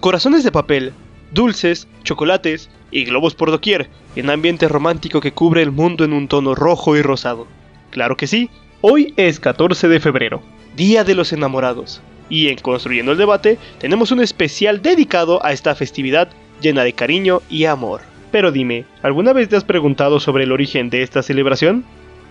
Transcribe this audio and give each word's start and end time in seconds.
Corazones 0.00 0.44
de 0.44 0.50
papel, 0.50 0.94
dulces, 1.30 1.86
chocolates 2.04 2.70
y 2.90 3.04
globos 3.04 3.34
por 3.34 3.50
doquier, 3.50 3.90
en 4.16 4.30
ambiente 4.30 4.66
romántico 4.66 5.20
que 5.20 5.32
cubre 5.32 5.60
el 5.60 5.72
mundo 5.72 6.04
en 6.06 6.14
un 6.14 6.26
tono 6.26 6.54
rojo 6.54 6.96
y 6.96 7.02
rosado. 7.02 7.46
Claro 7.90 8.16
que 8.16 8.26
sí, 8.26 8.48
hoy 8.80 9.12
es 9.18 9.40
14 9.40 9.88
de 9.88 10.00
febrero, 10.00 10.42
Día 10.74 11.04
de 11.04 11.14
los 11.14 11.34
Enamorados, 11.34 12.00
y 12.30 12.48
en 12.48 12.56
Construyendo 12.56 13.12
el 13.12 13.18
Debate 13.18 13.58
tenemos 13.78 14.10
un 14.10 14.22
especial 14.22 14.80
dedicado 14.80 15.44
a 15.44 15.52
esta 15.52 15.74
festividad 15.74 16.30
llena 16.62 16.82
de 16.82 16.94
cariño 16.94 17.42
y 17.50 17.66
amor. 17.66 18.00
Pero 18.32 18.52
dime, 18.52 18.86
¿alguna 19.02 19.34
vez 19.34 19.50
te 19.50 19.56
has 19.56 19.64
preguntado 19.64 20.18
sobre 20.18 20.44
el 20.44 20.52
origen 20.52 20.88
de 20.88 21.02
esta 21.02 21.22
celebración? 21.22 21.84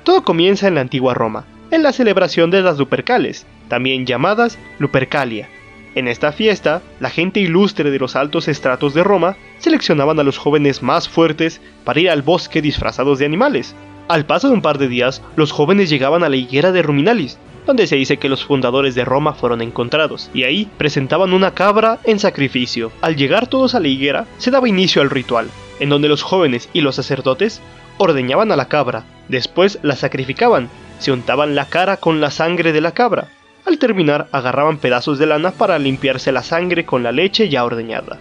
Todo 0.04 0.24
comienza 0.24 0.68
en 0.68 0.74
la 0.74 0.82
antigua 0.82 1.14
Roma, 1.14 1.46
en 1.70 1.84
la 1.84 1.94
celebración 1.94 2.50
de 2.50 2.64
las 2.64 2.80
Lupercales, 2.80 3.46
también 3.68 4.08
llamadas 4.08 4.58
Lupercalia, 4.80 5.48
en 5.96 6.08
esta 6.08 6.32
fiesta, 6.32 6.82
la 7.00 7.10
gente 7.10 7.40
ilustre 7.40 7.90
de 7.90 8.00
los 8.00 8.16
altos 8.16 8.48
estratos 8.48 8.94
de 8.94 9.04
Roma 9.04 9.38
seleccionaban 9.58 10.20
a 10.20 10.24
los 10.24 10.38
jóvenes 10.38 10.84
más 10.84 11.10
fuertes 11.10 11.62
para 11.84 12.00
ir 12.00 12.10
al 12.10 12.22
bosque 12.22 12.62
disfrazados 12.62 13.20
de 13.20 13.26
animales. 13.26 13.76
Al 14.08 14.26
paso 14.26 14.48
de 14.48 14.54
un 14.54 14.62
par 14.62 14.78
de 14.78 14.88
días, 14.88 15.22
los 15.36 15.52
jóvenes 15.52 15.90
llegaban 15.90 16.24
a 16.24 16.30
la 16.30 16.36
higuera 16.36 16.72
de 16.72 16.82
Ruminalis, 16.82 17.38
donde 17.66 17.88
se 17.88 17.96
dice 17.96 18.18
que 18.18 18.30
los 18.30 18.46
fundadores 18.46 18.96
de 18.96 19.06
Roma 19.06 19.34
fueron 19.34 19.62
encontrados, 19.62 20.30
y 20.34 20.44
ahí 20.44 20.68
presentaban 20.78 21.34
una 21.34 21.54
cabra 21.54 22.00
en 22.04 22.20
sacrificio. 22.20 22.92
Al 23.02 23.16
llegar 23.16 23.48
todos 23.48 23.76
a 23.76 23.80
la 23.80 23.88
higuera, 23.88 24.26
se 24.38 24.52
daba 24.52 24.70
inicio 24.70 25.02
al 25.02 25.10
ritual, 25.10 25.50
en 25.80 25.90
donde 25.90 26.08
los 26.08 26.24
jóvenes 26.24 26.70
y 26.74 26.82
los 26.82 26.96
sacerdotes 26.96 27.62
ordeñaban 27.98 28.52
a 28.52 28.56
la 28.56 28.68
cabra, 28.68 29.06
después 29.28 29.80
la 29.82 29.96
sacrificaban, 29.96 30.70
se 31.00 31.12
untaban 31.12 31.56
la 31.56 31.66
cara 31.66 31.98
con 31.98 32.22
la 32.22 32.32
sangre 32.32 32.72
de 32.72 32.82
la 32.82 32.94
cabra, 32.94 33.28
al 33.70 33.78
terminar, 33.78 34.28
agarraban 34.32 34.78
pedazos 34.78 35.20
de 35.20 35.28
lana 35.28 35.52
para 35.52 35.80
limpiarse 35.80 36.32
la 36.32 36.44
sangre 36.44 36.86
con 36.86 37.04
la 37.04 37.12
leche 37.12 37.50
ya 37.50 37.64
ordeñada. 37.64 38.18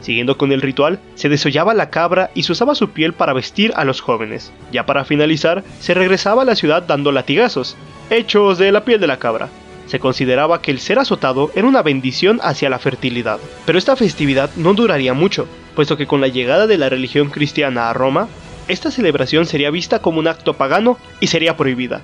Siguiendo 0.00 0.38
con 0.38 0.52
el 0.52 0.62
ritual, 0.62 0.98
se 1.14 1.28
desollaba 1.28 1.74
la 1.74 1.90
cabra 1.90 2.30
y 2.34 2.44
se 2.44 2.52
usaba 2.52 2.74
su 2.74 2.90
piel 2.90 3.12
para 3.12 3.32
vestir 3.32 3.72
a 3.76 3.84
los 3.84 4.00
jóvenes. 4.00 4.52
Ya 4.72 4.86
para 4.86 5.04
finalizar, 5.04 5.62
se 5.80 5.94
regresaba 5.94 6.42
a 6.42 6.44
la 6.44 6.56
ciudad 6.56 6.82
dando 6.82 7.12
latigazos, 7.12 7.76
hechos 8.10 8.58
de 8.58 8.72
la 8.72 8.84
piel 8.84 9.00
de 9.00 9.06
la 9.06 9.18
cabra. 9.18 9.48
Se 9.86 9.98
consideraba 9.98 10.62
que 10.62 10.70
el 10.70 10.80
ser 10.80 10.98
azotado 10.98 11.50
era 11.54 11.66
una 11.66 11.82
bendición 11.82 12.40
hacia 12.42 12.70
la 12.70 12.78
fertilidad. 12.78 13.38
Pero 13.66 13.78
esta 13.78 13.96
festividad 13.96 14.50
no 14.56 14.74
duraría 14.74 15.14
mucho, 15.14 15.48
puesto 15.74 15.96
que 15.96 16.06
con 16.06 16.20
la 16.20 16.28
llegada 16.28 16.66
de 16.66 16.78
la 16.78 16.88
religión 16.88 17.30
cristiana 17.30 17.90
a 17.90 17.92
Roma, 17.92 18.28
esta 18.68 18.90
celebración 18.90 19.46
sería 19.46 19.70
vista 19.70 20.00
como 20.00 20.18
un 20.18 20.28
acto 20.28 20.54
pagano 20.54 20.98
y 21.20 21.26
sería 21.26 21.56
prohibida. 21.56 22.02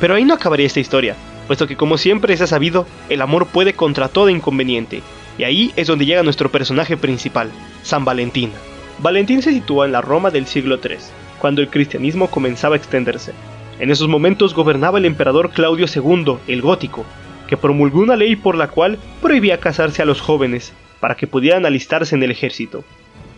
Pero 0.00 0.14
ahí 0.14 0.24
no 0.24 0.34
acabaría 0.34 0.66
esta 0.66 0.80
historia, 0.80 1.14
puesto 1.46 1.66
que 1.66 1.76
como 1.76 1.98
siempre 1.98 2.36
se 2.36 2.44
ha 2.44 2.46
sabido, 2.46 2.86
el 3.08 3.22
amor 3.22 3.46
puede 3.46 3.74
contra 3.74 4.08
todo 4.08 4.28
inconveniente, 4.28 5.02
y 5.38 5.44
ahí 5.44 5.72
es 5.76 5.86
donde 5.86 6.06
llega 6.06 6.22
nuestro 6.22 6.50
personaje 6.50 6.96
principal, 6.96 7.50
San 7.82 8.04
Valentín. 8.04 8.50
Valentín 8.98 9.42
se 9.42 9.52
sitúa 9.52 9.86
en 9.86 9.92
la 9.92 10.00
Roma 10.00 10.30
del 10.30 10.46
siglo 10.46 10.78
III, 10.82 10.96
cuando 11.38 11.60
el 11.60 11.68
cristianismo 11.68 12.28
comenzaba 12.30 12.74
a 12.74 12.78
extenderse. 12.78 13.32
En 13.78 13.90
esos 13.90 14.08
momentos 14.08 14.54
gobernaba 14.54 14.98
el 14.98 15.04
emperador 15.04 15.50
Claudio 15.50 15.86
II, 15.92 16.36
el 16.46 16.62
gótico, 16.62 17.04
que 17.48 17.56
promulgó 17.56 18.00
una 18.00 18.16
ley 18.16 18.36
por 18.36 18.56
la 18.56 18.68
cual 18.68 18.98
prohibía 19.20 19.58
casarse 19.58 20.00
a 20.00 20.04
los 20.04 20.20
jóvenes, 20.20 20.72
para 21.00 21.16
que 21.16 21.26
pudieran 21.26 21.66
alistarse 21.66 22.14
en 22.14 22.22
el 22.22 22.30
ejército. 22.30 22.84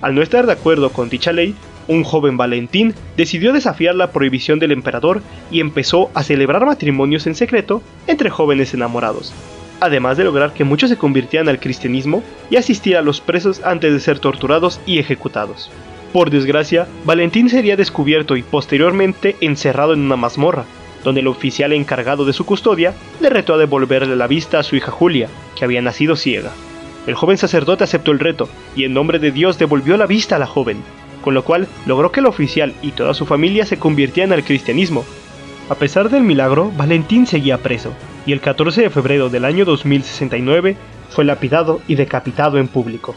Al 0.03 0.15
no 0.15 0.23
estar 0.23 0.47
de 0.47 0.53
acuerdo 0.53 0.91
con 0.91 1.09
dicha 1.09 1.33
ley, 1.33 1.55
un 1.89 2.05
joven 2.05 2.37
Valentín 2.37 2.95
decidió 3.17 3.53
desafiar 3.53 3.95
la 3.95 4.11
prohibición 4.11 4.59
del 4.59 4.73
emperador 4.73 5.23
y 5.51 5.61
empezó 5.61 6.11
a 6.15 6.23
celebrar 6.23 6.67
matrimonios 6.67 7.27
en 7.27 7.35
secreto 7.35 7.83
entre 8.07 8.31
jóvenes 8.31 8.75
enamorados, 8.75 9.33
además 9.81 10.17
de 10.17 10.25
lograr 10.25 10.53
que 10.53 10.65
muchos 10.65 10.91
se 10.91 10.97
convirtieran 10.97 11.49
al 11.49 11.61
cristianismo 11.61 12.23
y 12.51 12.57
asistir 12.57 12.97
a 12.97 13.03
los 13.03 13.21
presos 13.21 13.63
antes 13.65 13.93
de 13.93 14.01
ser 14.01 14.19
torturados 14.19 14.81
y 14.87 14.99
ejecutados. 14.99 15.71
Por 16.13 16.31
desgracia, 16.31 16.87
Valentín 17.05 17.51
sería 17.51 17.77
descubierto 17.77 18.37
y 18.37 18.43
posteriormente 18.43 19.37
encerrado 19.41 19.93
en 19.93 20.01
una 20.01 20.17
mazmorra, 20.17 20.65
donde 21.05 21.21
el 21.21 21.29
oficial 21.29 21.73
encargado 21.73 22.25
de 22.25 22.33
su 22.33 22.47
custodia 22.47 22.95
le 23.21 23.31
retó 23.31 23.55
a 23.55 23.59
devolverle 23.59 24.17
la 24.17 24.27
vista 24.27 24.59
a 24.59 24.63
su 24.63 24.77
hija 24.77 24.91
Julia, 24.91 25.29
que 25.57 25.65
había 25.65 25.83
nacido 25.83 26.17
ciega. 26.17 26.53
El 27.07 27.15
joven 27.15 27.39
sacerdote 27.39 27.85
aceptó 27.85 28.11
el 28.11 28.19
reto 28.19 28.49
y 28.75 28.85
en 28.85 28.95
nombre 28.95 29.19
de 29.19 29.31
Dios 29.31 29.59
devolvió 29.59 29.97
la 29.97 30.07
vista 30.07 30.37
a 30.37 30.39
la 30.41 30.47
joven, 30.47 30.79
con 31.27 31.35
lo 31.35 31.43
cual 31.43 31.67
logró 31.87 32.13
que 32.13 32.21
el 32.21 32.27
oficial 32.27 32.73
y 32.83 32.93
toda 32.93 33.13
su 33.13 33.27
familia 33.27 33.67
se 33.67 33.81
convirtieran 33.81 34.33
al 34.33 34.45
cristianismo. 34.45 35.05
A 35.69 35.75
pesar 35.75 36.09
del 36.09 36.23
milagro, 36.23 36.71
Valentín 36.77 37.27
seguía 37.27 37.59
preso, 37.59 37.93
y 38.27 38.33
el 38.33 38.41
14 38.41 38.83
de 38.83 38.91
febrero 38.91 39.29
del 39.29 39.45
año 39.45 39.65
2069 39.65 40.77
fue 41.11 41.25
lapidado 41.25 41.81
y 41.89 41.97
decapitado 41.97 42.59
en 42.59 42.69
público. 42.69 43.17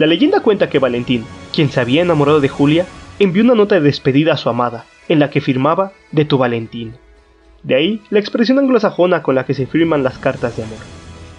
La 0.00 0.08
leyenda 0.08 0.40
cuenta 0.40 0.68
que 0.68 0.80
Valentín, 0.80 1.24
quien 1.54 1.70
se 1.70 1.78
había 1.78 2.02
enamorado 2.02 2.40
de 2.40 2.48
Julia, 2.48 2.86
envió 3.20 3.44
una 3.44 3.54
nota 3.54 3.76
de 3.76 3.82
despedida 3.82 4.32
a 4.32 4.36
su 4.36 4.48
amada, 4.48 4.84
en 5.08 5.20
la 5.20 5.30
que 5.30 5.40
firmaba 5.40 5.92
de 6.10 6.24
tu 6.24 6.38
Valentín. 6.38 6.94
De 7.62 7.76
ahí 7.76 8.02
la 8.10 8.18
expresión 8.18 8.58
anglosajona 8.58 9.22
con 9.22 9.36
la 9.36 9.46
que 9.46 9.54
se 9.54 9.68
firman 9.68 10.02
las 10.02 10.18
cartas 10.18 10.56
de 10.56 10.64
amor. 10.64 10.78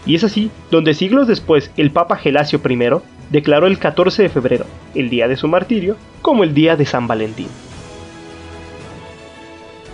Y 0.06 0.16
es 0.16 0.24
así 0.24 0.50
donde 0.72 0.94
siglos 0.94 1.28
después 1.28 1.72
el 1.76 1.92
Papa 1.92 2.16
Gelasio 2.16 2.62
I 2.64 3.02
declaró 3.30 3.68
el 3.68 3.80
14 3.80 4.24
de 4.24 4.30
febrero, 4.30 4.66
el 4.96 5.10
día 5.10 5.28
de 5.28 5.38
su 5.38 5.48
martirio, 5.48 5.96
como 6.22 6.44
el 6.44 6.54
día 6.54 6.76
de 6.76 6.86
San 6.86 7.08
Valentín. 7.08 7.48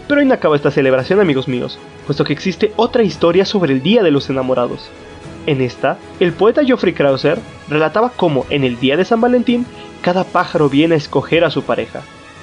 Pero 0.07 0.21
ahí 0.21 0.27
no 0.27 0.33
acaba 0.33 0.55
esta 0.55 0.71
celebración, 0.71 1.19
amigos 1.19 1.47
míos, 1.47 1.79
puesto 2.05 2.23
que 2.23 2.33
existe 2.33 2.71
otra 2.75 3.03
historia 3.03 3.45
sobre 3.45 3.73
el 3.73 3.81
Día 3.81 4.03
de 4.03 4.11
los 4.11 4.29
Enamorados. 4.29 4.89
En 5.47 5.61
esta, 5.61 5.97
el 6.19 6.33
poeta 6.33 6.63
Geoffrey 6.63 6.93
Krauser 6.93 7.39
relataba 7.69 8.11
cómo 8.15 8.45
en 8.49 8.63
el 8.63 8.79
día 8.79 8.97
de 8.97 9.05
San 9.05 9.21
Valentín 9.21 9.65
cada 10.01 10.23
pájaro 10.23 10.69
viene 10.69 10.95
a 10.95 10.97
escoger 10.97 11.43
a 11.43 11.51
su 11.51 11.63
pareja. 11.63 12.01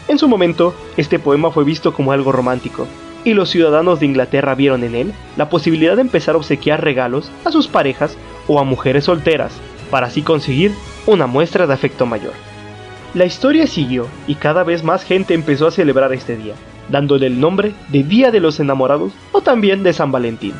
En 0.08 0.18
su 0.18 0.28
momento, 0.28 0.74
este 0.96 1.18
poema 1.18 1.50
fue 1.50 1.64
visto 1.64 1.94
como 1.94 2.12
algo 2.12 2.32
romántico, 2.32 2.86
y 3.24 3.34
los 3.34 3.50
ciudadanos 3.50 4.00
de 4.00 4.06
Inglaterra 4.06 4.54
vieron 4.56 4.82
en 4.82 4.96
él 4.96 5.12
la 5.36 5.48
posibilidad 5.48 5.94
de 5.94 6.02
empezar 6.02 6.34
a 6.34 6.38
obsequiar 6.38 6.82
regalos 6.82 7.30
a 7.44 7.52
sus 7.52 7.68
parejas 7.68 8.16
o 8.48 8.58
a 8.58 8.64
mujeres 8.64 9.04
solteras, 9.04 9.52
para 9.92 10.06
así 10.06 10.22
conseguir 10.22 10.72
una 11.04 11.26
muestra 11.26 11.66
de 11.66 11.74
afecto 11.74 12.06
mayor. 12.06 12.32
La 13.12 13.26
historia 13.26 13.66
siguió 13.66 14.08
y 14.26 14.36
cada 14.36 14.64
vez 14.64 14.82
más 14.82 15.04
gente 15.04 15.34
empezó 15.34 15.66
a 15.66 15.70
celebrar 15.70 16.14
este 16.14 16.34
día, 16.34 16.54
dándole 16.88 17.26
el 17.26 17.38
nombre 17.38 17.74
de 17.88 18.02
Día 18.02 18.30
de 18.30 18.40
los 18.40 18.58
Enamorados 18.58 19.12
o 19.32 19.42
también 19.42 19.82
de 19.82 19.92
San 19.92 20.10
Valentín. 20.10 20.54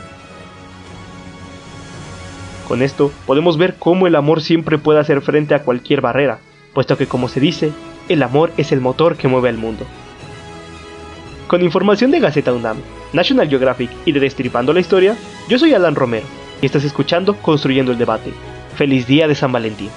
Con 2.69 2.83
esto 2.83 3.11
podemos 3.25 3.57
ver 3.57 3.77
cómo 3.79 4.07
el 4.07 4.17
amor 4.17 4.43
siempre 4.43 4.77
puede 4.77 5.01
hacer 5.01 5.23
frente 5.23 5.55
a 5.55 5.63
cualquier 5.63 6.03
barrera, 6.03 6.41
puesto 6.75 6.99
que 6.99 7.07
como 7.07 7.29
se 7.29 7.41
dice, 7.41 7.73
el 8.11 8.23
amor 8.23 8.53
es 8.59 8.71
el 8.71 8.83
motor 8.83 9.17
que 9.17 9.29
mueve 9.29 9.49
al 9.49 9.57
mundo. 9.57 9.87
Con 11.47 11.63
información 11.63 12.11
de 12.11 12.21
Gaceta 12.21 12.53
UNAM, 12.53 12.77
National 13.15 13.49
Geographic 13.49 13.91
y 14.05 14.13
de 14.13 14.21
Destripando 14.21 14.75
la 14.75 14.81
Historia, 14.81 15.17
yo 15.49 15.59
soy 15.59 15.73
Alan 15.73 15.95
Romero 15.95 16.27
y 16.61 16.67
estás 16.67 16.85
escuchando 16.85 17.35
Construyendo 17.39 17.93
el 17.93 17.99
Debate. 17.99 18.31
Feliz 18.77 19.07
día 19.07 19.29
de 19.29 19.35
San 19.35 19.53
Valentín. 19.53 19.91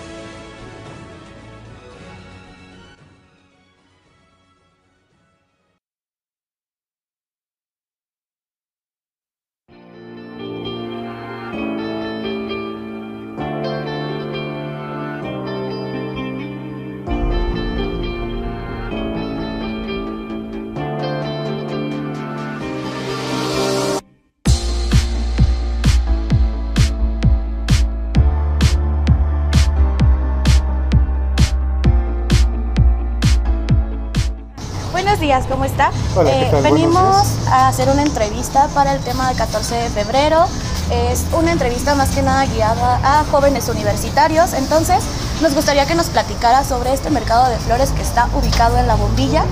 Días, 35.76 35.92
¿cómo 35.92 36.02
está? 36.12 36.20
Hola, 36.20 36.32
¿qué 36.32 36.42
Eh, 36.48 36.52
tal? 36.52 36.64
Venimos 36.64 37.28
a 37.50 37.68
hacer 37.68 37.90
una 37.90 38.02
entrevista 38.02 38.68
para 38.70 38.94
el 38.94 39.00
tema 39.02 39.28
del 39.30 39.38
14 39.38 39.76
de 39.76 39.90
febrero. 39.90 40.46
Es 40.92 41.24
una 41.38 41.52
entrevista 41.52 41.96
más 41.96 42.10
que 42.10 42.22
nada 42.22 42.46
guiada 42.46 43.00
a 43.04 43.26
jóvenes 43.26 43.68
universitarios. 43.70 44.54
Entonces, 44.54 45.04
nos 45.42 45.54
gustaría 45.56 45.86
que 45.86 45.96
nos 45.96 46.08
platicara 46.08 46.64
sobre 46.64 46.94
este 46.94 47.10
mercado 47.10 47.50
de 47.50 47.58
flores 47.58 47.90
que 47.92 48.02
está 48.02 48.30
ubicado 48.36 48.78
en 48.78 48.88
la 48.88 48.96
bombilla 48.96 49.44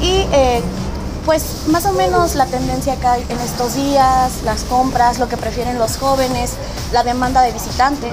y 0.00 0.26
eh, 0.32 0.62
pues 1.24 1.66
más 1.68 1.84
o 1.86 1.92
menos 1.92 2.36
la 2.36 2.46
tendencia 2.46 2.94
que 2.96 3.06
hay 3.06 3.26
en 3.28 3.40
estos 3.40 3.74
días, 3.74 4.42
las 4.44 4.62
compras, 4.62 5.18
lo 5.18 5.28
que 5.28 5.36
prefieren 5.36 5.78
los 5.78 5.96
jóvenes, 5.96 6.52
la 6.92 7.02
demanda 7.02 7.42
de 7.42 7.52
visitantes. 7.52 8.12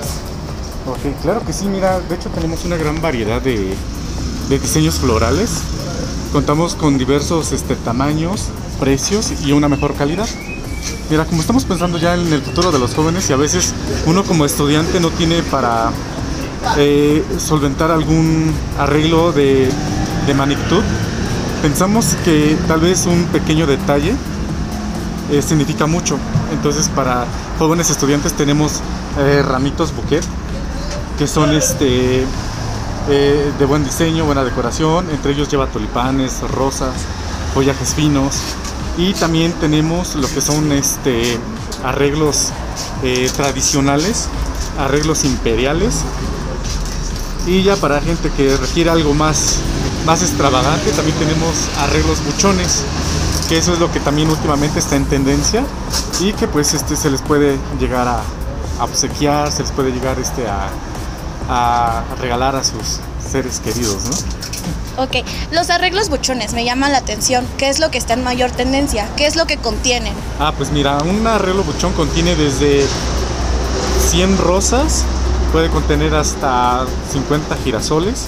Ok, 0.87 1.21
claro 1.21 1.45
que 1.45 1.53
sí, 1.53 1.65
mira, 1.65 1.99
de 1.99 2.15
hecho 2.15 2.29
tenemos 2.29 2.65
una 2.65 2.75
gran 2.75 2.99
variedad 3.01 3.39
de, 3.41 3.75
de 4.49 4.59
diseños 4.59 4.95
florales. 4.95 5.61
Contamos 6.33 6.73
con 6.73 6.97
diversos 6.97 7.51
este, 7.51 7.75
tamaños, 7.75 8.49
precios 8.79 9.31
y 9.45 9.51
una 9.51 9.69
mejor 9.69 9.93
calidad. 9.93 10.27
Mira, 11.11 11.25
como 11.25 11.41
estamos 11.41 11.63
pensando 11.63 11.99
ya 11.99 12.15
en 12.15 12.33
el 12.33 12.41
futuro 12.41 12.71
de 12.71 12.79
los 12.79 12.95
jóvenes 12.95 13.29
y 13.29 13.33
a 13.33 13.35
veces 13.35 13.71
uno 14.07 14.23
como 14.23 14.43
estudiante 14.43 14.99
no 14.99 15.11
tiene 15.11 15.43
para 15.43 15.91
eh, 16.77 17.23
solventar 17.37 17.91
algún 17.91 18.51
arreglo 18.79 19.31
de, 19.31 19.69
magnitud, 20.35 20.81
pensamos 21.61 22.15
que 22.25 22.57
tal 22.67 22.79
vez 22.79 23.05
un 23.05 23.25
pequeño 23.25 23.67
detalle 23.67 24.15
eh, 25.31 25.39
significa 25.43 25.85
mucho. 25.85 26.17
Entonces 26.51 26.89
para 26.89 27.25
jóvenes 27.59 27.91
estudiantes 27.91 28.33
tenemos 28.33 28.81
eh, 29.19 29.43
ramitos 29.47 29.95
bouquet 29.95 30.23
que 31.19 31.27
son 31.27 31.53
este 31.53 32.25
eh, 33.09 33.51
de 33.57 33.65
buen 33.65 33.83
diseño, 33.83 34.25
buena 34.25 34.43
decoración. 34.43 35.09
Entre 35.09 35.33
ellos 35.33 35.49
lleva 35.49 35.67
tulipanes, 35.67 36.41
rosas, 36.49 36.93
follajes 37.53 37.93
finos 37.93 38.35
y 38.97 39.13
también 39.13 39.51
tenemos 39.53 40.15
lo 40.15 40.27
que 40.27 40.41
son 40.41 40.71
este 40.71 41.37
arreglos 41.83 42.49
eh, 43.03 43.29
tradicionales, 43.35 44.27
arreglos 44.79 45.25
imperiales 45.25 46.01
y 47.45 47.63
ya 47.63 47.75
para 47.75 47.99
gente 47.99 48.29
que 48.37 48.55
requiere 48.55 48.89
algo 48.89 49.13
más 49.13 49.57
más 50.05 50.21
extravagante 50.21 50.91
también 50.91 51.17
tenemos 51.17 51.67
arreglos 51.79 52.23
buchones 52.25 52.83
que 53.49 53.57
eso 53.57 53.73
es 53.73 53.79
lo 53.79 53.91
que 53.91 53.99
también 53.99 54.29
últimamente 54.29 54.79
está 54.79 54.95
en 54.95 55.05
tendencia 55.05 55.63
y 56.21 56.33
que 56.33 56.47
pues 56.47 56.73
este 56.73 56.95
se 56.95 57.09
les 57.11 57.21
puede 57.21 57.57
llegar 57.79 58.07
a, 58.07 58.21
a 58.79 58.83
obsequiar, 58.83 59.51
se 59.51 59.63
les 59.63 59.71
puede 59.71 59.91
llegar 59.91 60.17
este 60.19 60.47
a, 60.47 60.69
a 61.49 62.03
regalar 62.19 62.55
a 62.55 62.63
sus 62.63 62.99
seres 63.31 63.59
queridos, 63.59 64.05
¿no? 64.05 65.03
Ok, 65.03 65.25
los 65.51 65.71
arreglos 65.71 66.09
buchones 66.09 66.53
me 66.53 66.63
llaman 66.65 66.91
la 66.91 66.99
atención. 66.99 67.45
¿Qué 67.57 67.69
es 67.69 67.79
lo 67.79 67.89
que 67.89 67.97
está 67.97 68.13
en 68.13 68.23
mayor 68.23 68.51
tendencia? 68.51 69.09
¿Qué 69.17 69.25
es 69.25 69.35
lo 69.35 69.47
que 69.47 69.57
contienen? 69.57 70.13
Ah, 70.39 70.53
pues 70.55 70.71
mira, 70.71 70.99
un 70.99 71.25
arreglo 71.25 71.63
buchón 71.63 71.93
contiene 71.93 72.35
desde 72.35 72.85
100 74.09 74.37
rosas, 74.37 75.03
puede 75.51 75.69
contener 75.69 76.13
hasta 76.13 76.85
50 77.11 77.55
girasoles. 77.63 78.27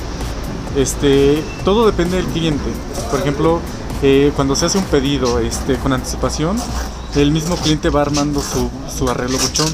Este, 0.76 1.44
todo 1.64 1.86
depende 1.86 2.18
del 2.18 2.26
cliente. 2.26 2.72
Por 3.12 3.20
ejemplo, 3.20 3.62
eh, 4.02 4.32
cuando 4.36 4.56
se 4.56 4.66
hace 4.66 4.80
un 4.80 4.84
pedido 4.86 5.40
este, 5.40 5.78
con 5.78 5.94
anticipación, 5.94 6.58
el 7.16 7.32
mismo 7.32 7.56
cliente 7.58 7.90
va 7.90 8.02
armando 8.02 8.42
su, 8.42 8.70
su 8.96 9.08
arreglo 9.08 9.38
buchón. 9.38 9.68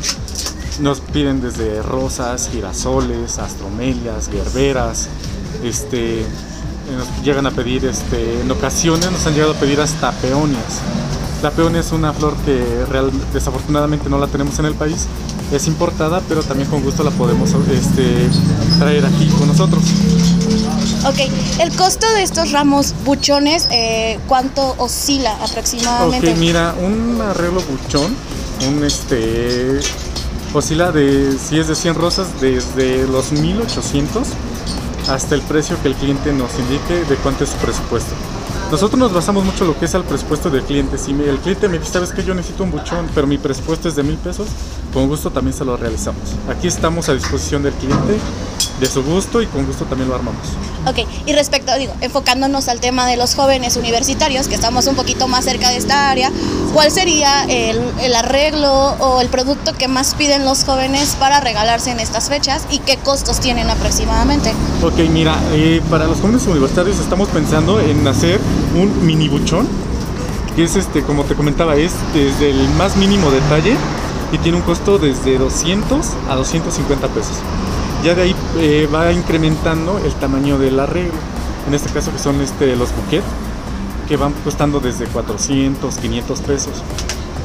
Nos 0.82 1.00
piden 1.00 1.42
desde 1.42 1.82
rosas, 1.84 2.50
girasoles, 2.52 3.38
astromelias, 3.38 4.30
gerberas, 4.32 5.08
este, 5.64 6.26
nos 6.98 7.24
llegan 7.24 7.46
a 7.46 7.52
pedir, 7.52 7.86
este, 7.86 8.42
en 8.42 8.50
ocasiones 8.50 9.12
nos 9.12 9.26
han 9.28 9.34
llegado 9.36 9.52
a 9.52 9.56
pedir 9.56 9.80
hasta 9.80 10.12
peonias. 10.14 10.82
La 11.44 11.52
peonia 11.52 11.82
es 11.82 11.92
una 11.92 12.14
flor 12.14 12.36
que 12.46 12.64
real- 12.90 13.12
desafortunadamente 13.32 14.10
no 14.10 14.18
la 14.18 14.26
tenemos 14.28 14.58
en 14.58 14.66
el 14.66 14.74
país, 14.74 15.06
es 15.52 15.68
importada, 15.68 16.20
pero 16.28 16.42
también 16.42 16.68
con 16.68 16.82
gusto 16.82 17.04
la 17.04 17.12
podemos 17.12 17.52
este, 17.72 18.28
traer 18.80 19.06
aquí 19.06 19.28
con 19.38 19.48
nosotros. 19.50 19.84
Ok, 21.06 21.20
el 21.60 21.76
costo 21.76 22.08
de 22.16 22.24
estos 22.24 22.52
ramos 22.52 22.96
buchones, 23.06 23.68
eh, 23.72 24.20
¿cuánto 24.28 24.74
oscila 24.80 25.38
aproximadamente? 25.44 26.32
Ok, 26.32 26.38
mira, 26.38 26.74
un 26.82 27.22
arreglo 27.22 27.62
buchón, 27.62 28.16
un 28.68 28.84
este 28.84 29.80
oscila 30.54 30.92
de 30.92 31.38
si 31.38 31.60
es 31.60 31.68
de 31.68 31.76
100 31.76 31.96
rosas 31.96 32.42
desde 32.42 33.08
los 33.08 33.32
1800 33.32 34.28
hasta 35.10 35.36
el 35.36 35.42
precio 35.42 35.78
que 35.82 35.90
el 35.90 35.96
cliente 35.96 36.34
nos 36.34 36.58
indique 36.60 37.06
de 37.10 37.16
cuánto 37.18 37.44
es 37.44 37.52
su 37.52 37.58
presupuesto. 37.58 38.14
Nosotros 38.72 38.98
nos 38.98 39.14
basamos 39.14 39.44
mucho 39.44 39.66
en 39.66 39.72
lo 39.72 39.80
que 39.80 39.86
es 39.86 39.96
al 39.96 40.06
presupuesto 40.06 40.50
del 40.50 40.64
cliente. 40.64 40.98
Si 40.98 41.12
el 41.12 41.38
cliente 41.40 41.68
me 41.68 41.78
dice, 41.78 41.92
sabes 41.92 42.14
que 42.14 42.24
yo 42.24 42.34
necesito 42.34 42.64
un 42.64 42.72
buchón, 42.72 43.10
pero 43.14 43.28
mi 43.28 43.38
presupuesto 43.38 43.90
es 43.90 43.96
de 43.96 44.04
mil 44.04 44.16
pesos, 44.16 44.48
con 44.94 45.08
gusto 45.08 45.32
también 45.32 45.56
se 45.56 45.66
lo 45.66 45.78
realizamos. 45.78 46.22
Aquí 46.50 46.68
estamos 46.68 47.08
a 47.10 47.14
disposición 47.14 47.64
del 47.64 47.74
cliente, 47.74 48.18
de 48.80 48.86
su 48.86 49.04
gusto 49.04 49.42
y 49.42 49.48
con 49.48 49.66
gusto 49.66 49.86
también 49.86 50.10
lo 50.10 50.16
armamos. 50.16 50.42
Ok, 50.88 51.08
y 51.26 51.34
respecto, 51.34 51.74
digo, 51.78 51.94
enfocándonos 52.02 52.68
al 52.68 52.80
tema 52.80 53.08
de 53.08 53.16
los 53.16 53.36
jóvenes 53.36 53.78
universitarios, 53.78 54.48
que 54.48 54.56
estamos 54.56 54.88
un 54.88 54.96
poquito 54.96 55.28
más 55.28 55.46
cerca 55.46 55.70
de 55.70 55.78
esta 55.78 56.10
área, 56.10 56.32
¿cuál 56.74 56.92
sería 56.92 57.44
el, 57.46 57.80
el 58.02 58.16
arreglo 58.16 58.72
o 59.00 59.22
el 59.22 59.30
producto 59.30 59.74
que 59.74 59.88
más 59.88 60.16
piden 60.16 60.46
los 60.46 60.64
jóvenes 60.64 61.16
para 61.20 61.40
regalarse 61.40 61.92
en 61.92 62.00
estas 62.00 62.30
fechas 62.30 62.66
y 62.72 62.80
qué 62.80 62.98
costos 62.98 63.40
tienen 63.40 63.70
aproximadamente? 63.70 64.52
Ok, 64.84 64.98
mira, 65.12 65.38
eh, 65.52 65.82
para 65.90 66.08
los 66.08 66.20
jóvenes 66.20 66.46
universitarios 66.48 67.00
estamos 67.00 67.30
pensando 67.30 67.80
en 67.80 68.08
hacer 68.08 68.40
un 68.76 69.06
mini 69.06 69.30
buchón, 69.30 69.68
que 70.56 70.64
es 70.64 70.76
este, 70.76 71.04
como 71.04 71.24
te 71.24 71.36
comentaba, 71.36 71.76
es 71.76 71.94
desde 72.14 72.50
el 72.50 72.68
más 72.70 72.98
mínimo 72.98 73.30
detalle 73.32 73.78
y 74.32 74.38
tiene 74.38 74.58
un 74.58 74.64
costo 74.64 74.98
desde 74.98 75.38
200 75.38 76.06
a 76.30 76.36
250 76.36 77.08
pesos. 77.10 77.38
Ya 78.04 78.16
de 78.16 78.24
ahí 78.24 78.36
eh, 78.58 78.90
va 78.94 79.12
incrementando 79.12 80.00
el 80.00 80.14
tamaño 80.14 80.58
del 80.58 80.80
arreglo. 80.80 81.20
En 81.68 81.74
este 81.74 81.90
caso 81.90 82.12
que 82.12 82.20
son 82.20 82.42
este, 82.42 82.76
los 82.76 82.96
bouquets, 82.96 83.26
que 84.08 84.18
van 84.18 84.34
costando 84.44 84.80
desde 84.80 85.06
400, 85.06 85.98
500 85.98 86.40
pesos. 86.42 86.84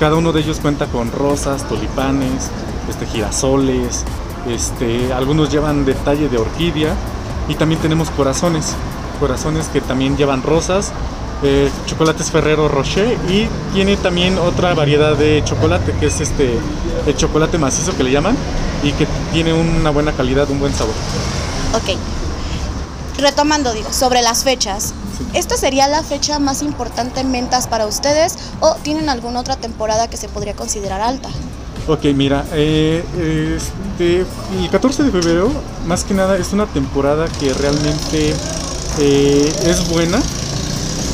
Cada 0.01 0.17
uno 0.17 0.33
de 0.33 0.41
ellos 0.41 0.61
cuenta 0.61 0.87
con 0.87 1.13
rosas, 1.13 1.69
tulipanes, 1.69 2.51
este, 2.89 3.07
girasoles, 3.07 4.05
este, 4.49 5.13
algunos 5.13 5.51
llevan 5.51 5.85
detalle 5.85 6.29
de 6.29 6.39
orquídea 6.39 6.95
y 7.49 7.55
también 7.55 7.81
tenemos 7.81 8.11
corazones, 8.11 8.75
corazones 9.21 9.69
que 9.69 9.81
también 9.81 10.17
llevan 10.17 10.43
rosas, 10.43 10.93
eh, 11.43 11.71
chocolates 11.87 12.31
Ferrero 12.31 12.69
Rocher 12.69 13.17
y 13.29 13.47
tiene 13.75 13.97
también 13.97 14.39
otra 14.39 14.75
variedad 14.75 15.17
de 15.17 15.43
chocolate 15.45 15.93
que 16.01 16.07
es 16.07 16.21
este 16.21 16.59
el 17.07 17.17
chocolate 17.17 17.59
macizo 17.59 17.97
que 17.97 18.05
le 18.05 18.11
llaman 18.11 18.37
y 18.83 18.93
que 18.93 19.07
tiene 19.33 19.53
una 19.53 19.91
buena 19.91 20.13
calidad, 20.13 20.49
un 20.51 20.61
buen 20.61 20.75
sabor. 20.75 20.95
Ok, 21.75 21.99
retomando, 23.19 23.73
digo, 23.73 23.93
sobre 23.93 24.23
las 24.23 24.45
fechas. 24.45 24.95
¿Esta 25.33 25.57
sería 25.57 25.89
la 25.89 26.03
fecha 26.03 26.39
más 26.39 26.63
importante 26.63 27.21
en 27.21 27.33
ventas 27.33 27.67
para 27.67 27.87
ustedes 27.87 28.37
o 28.61 28.75
tienen 28.77 29.09
alguna 29.09 29.41
otra 29.41 29.57
temporada 29.57 30.09
que 30.09 30.17
se 30.17 30.29
podría 30.29 30.55
considerar 30.55 31.01
alta? 31.01 31.29
Ok, 31.89 32.05
mira, 32.15 32.45
eh, 32.53 33.05
este, 33.57 34.27
el 34.61 34.71
14 34.71 35.05
de 35.05 35.11
febrero, 35.11 35.51
más 35.87 36.05
que 36.05 36.15
nada, 36.15 36.37
es 36.37 36.53
una 36.53 36.67
temporada 36.67 37.27
que 37.39 37.53
realmente 37.55 38.35
eh, 38.99 39.53
es 39.65 39.89
buena, 39.89 40.21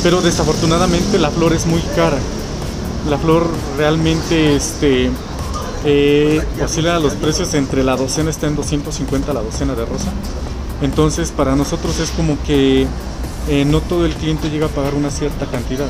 pero 0.02 0.20
desafortunadamente 0.20 1.18
la 1.18 1.30
flor 1.30 1.52
es 1.52 1.66
muy 1.66 1.80
cara. 1.94 2.18
La 3.08 3.18
flor 3.18 3.46
realmente 3.76 4.56
este, 4.56 5.10
eh, 5.84 6.42
oscila 6.62 6.98
los 6.98 7.14
precios 7.14 7.54
entre 7.54 7.84
la 7.84 7.96
docena, 7.96 8.30
está 8.30 8.46
en 8.46 8.56
250 8.56 9.32
la 9.32 9.42
docena 9.42 9.74
de 9.74 9.84
rosa. 9.84 10.12
Entonces, 10.82 11.30
para 11.30 11.54
nosotros 11.54 11.98
es 12.00 12.10
como 12.10 12.36
que 12.44 12.86
eh, 13.48 13.64
no 13.64 13.80
todo 13.80 14.06
el 14.06 14.14
cliente 14.14 14.50
llega 14.50 14.66
a 14.66 14.68
pagar 14.68 14.94
una 14.94 15.10
cierta 15.10 15.46
cantidad. 15.46 15.88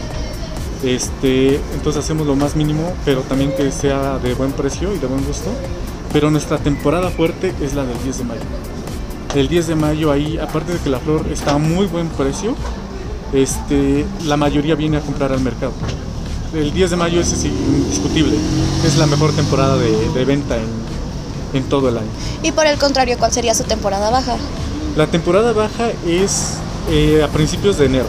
Este, 0.83 1.61
entonces 1.75 2.03
hacemos 2.03 2.27
lo 2.27 2.35
más 2.35 2.57
mínimo, 2.57 2.93
pero 3.05 3.21
también 3.21 3.55
que 3.55 3.71
sea 3.71 4.19
de 4.19 4.35
buen 4.35 4.53
precio 4.53 4.95
y 4.95 4.99
de 4.99 5.07
buen 5.07 5.25
gusto. 5.25 5.51
Pero 6.13 6.31
nuestra 6.31 6.59
temporada 6.59 7.11
fuerte 7.11 7.55
es 7.63 7.75
la 7.75 7.85
del 7.85 8.03
10 8.03 8.19
de 8.19 8.25
mayo. 8.25 8.41
El 9.35 9.49
10 9.49 9.67
de 9.69 9.75
mayo 9.77 10.11
ahí, 10.11 10.39
aparte 10.39 10.73
de 10.73 10.79
que 10.79 10.91
la 10.91 10.99
flor 10.99 11.25
está 11.31 11.53
a 11.53 11.59
muy 11.59 11.87
buen 11.87 12.09
precio, 12.09 12.55
este, 13.33 14.07
la 14.25 14.37
mayoría 14.37 14.75
viene 14.75 14.99
a 14.99 15.01
comprar 15.01 15.33
al 15.33 15.41
mercado. 15.41 15.73
El 16.55 16.73
10 16.73 16.91
de 16.91 16.97
mayo 16.97 17.21
ese 17.21 17.35
es 17.35 17.45
indiscutible, 17.47 18.37
es 18.87 18.97
la 18.99 19.07
mejor 19.07 19.33
temporada 19.33 19.77
de, 19.77 20.11
de 20.11 20.25
venta 20.25 20.57
en, 20.57 20.69
en 21.55 21.65
todo 21.65 21.89
el 21.89 21.97
año. 21.97 22.09
Y 22.43 22.53
por 22.53 22.67
el 22.67 22.79
contrario, 22.79 23.17
¿cuál 23.19 23.33
sería 23.33 23.55
su 23.55 23.65
temporada 23.65 24.11
baja? 24.11 24.37
La 24.97 25.07
temporada 25.07 25.53
baja 25.53 25.91
es 26.07 26.55
eh, 26.91 27.23
a 27.25 27.29
principios 27.29 27.79
de 27.79 27.87
enero. 27.87 28.07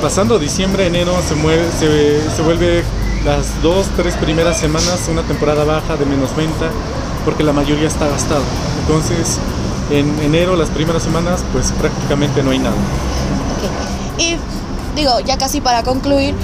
Pasando 0.00 0.38
diciembre, 0.38 0.86
enero 0.86 1.12
se, 1.28 1.34
mueve, 1.34 1.64
se, 1.78 2.20
se 2.34 2.42
vuelve 2.42 2.82
las 3.24 3.60
dos, 3.62 3.86
tres 3.96 4.14
primeras 4.14 4.58
semanas 4.58 5.08
una 5.10 5.22
temporada 5.22 5.64
baja 5.64 5.96
de 5.96 6.06
menos 6.06 6.34
venta 6.36 6.70
porque 7.24 7.42
la 7.42 7.52
mayoría 7.52 7.88
está 7.88 8.06
gastado. 8.06 8.42
Entonces, 8.82 9.38
en 9.90 10.08
enero, 10.20 10.56
las 10.56 10.70
primeras 10.70 11.02
semanas, 11.02 11.44
pues 11.52 11.72
prácticamente 11.72 12.42
no 12.42 12.50
hay 12.52 12.60
nada. 12.60 12.76
Ok. 12.76 13.95
Y 14.18 14.36
digo, 14.94 15.20
ya 15.20 15.36
casi 15.38 15.60
para 15.60 15.82
concluir, 15.82 16.34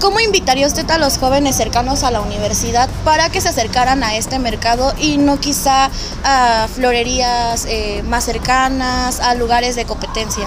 ¿cómo 0.00 0.20
invitaría 0.20 0.66
usted 0.66 0.88
a 0.90 0.98
los 0.98 1.18
jóvenes 1.18 1.56
cercanos 1.56 2.02
a 2.02 2.10
la 2.10 2.20
universidad 2.20 2.88
para 3.04 3.28
que 3.30 3.40
se 3.40 3.48
acercaran 3.50 4.02
a 4.02 4.16
este 4.16 4.38
mercado 4.38 4.92
y 4.98 5.16
no 5.18 5.38
quizá 5.38 5.90
a 6.24 6.66
florerías 6.74 7.66
eh, 7.66 8.02
más 8.08 8.24
cercanas, 8.24 9.20
a 9.20 9.34
lugares 9.34 9.76
de 9.76 9.84
competencia? 9.84 10.46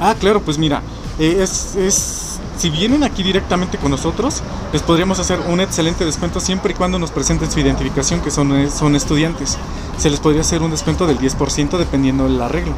Ah, 0.00 0.14
claro, 0.18 0.42
pues 0.42 0.58
mira, 0.58 0.82
eh, 1.18 1.38
es, 1.40 1.74
es- 1.76 2.20
si 2.58 2.70
vienen 2.70 3.02
aquí 3.02 3.24
directamente 3.24 3.78
con 3.78 3.90
nosotros, 3.90 4.40
les 4.72 4.80
podríamos 4.80 5.18
hacer 5.18 5.40
un 5.40 5.60
excelente 5.60 6.04
descuento 6.04 6.38
siempre 6.38 6.72
y 6.72 6.76
cuando 6.76 7.00
nos 7.00 7.10
presenten 7.10 7.50
su 7.50 7.58
identificación, 7.58 8.20
que 8.20 8.30
son, 8.30 8.52
eh, 8.56 8.70
son 8.70 8.94
estudiantes. 8.94 9.56
Se 9.98 10.08
les 10.08 10.20
podría 10.20 10.42
hacer 10.42 10.62
un 10.62 10.70
descuento 10.70 11.08
del 11.08 11.18
10% 11.18 11.78
dependiendo 11.78 12.24
del 12.28 12.40
arreglo. 12.40 12.74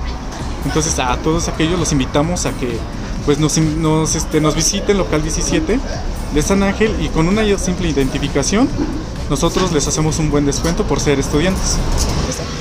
Entonces 0.66 0.98
a 0.98 1.16
todos 1.18 1.48
aquellos 1.48 1.78
los 1.78 1.92
invitamos 1.92 2.44
a 2.44 2.52
que 2.52 2.76
pues 3.24 3.38
nos, 3.38 3.56
nos, 3.58 4.14
este, 4.14 4.40
nos 4.40 4.54
visiten 4.54 4.98
local 4.98 5.22
17 5.22 5.80
de 6.34 6.42
San 6.42 6.62
Ángel 6.62 6.94
y 7.00 7.08
con 7.08 7.28
una 7.28 7.42
simple 7.56 7.88
identificación 7.88 8.68
nosotros 9.30 9.72
les 9.72 9.86
hacemos 9.88 10.18
un 10.18 10.30
buen 10.30 10.44
descuento 10.44 10.84
por 10.84 11.00
ser 11.00 11.18
estudiantes. 11.18 11.76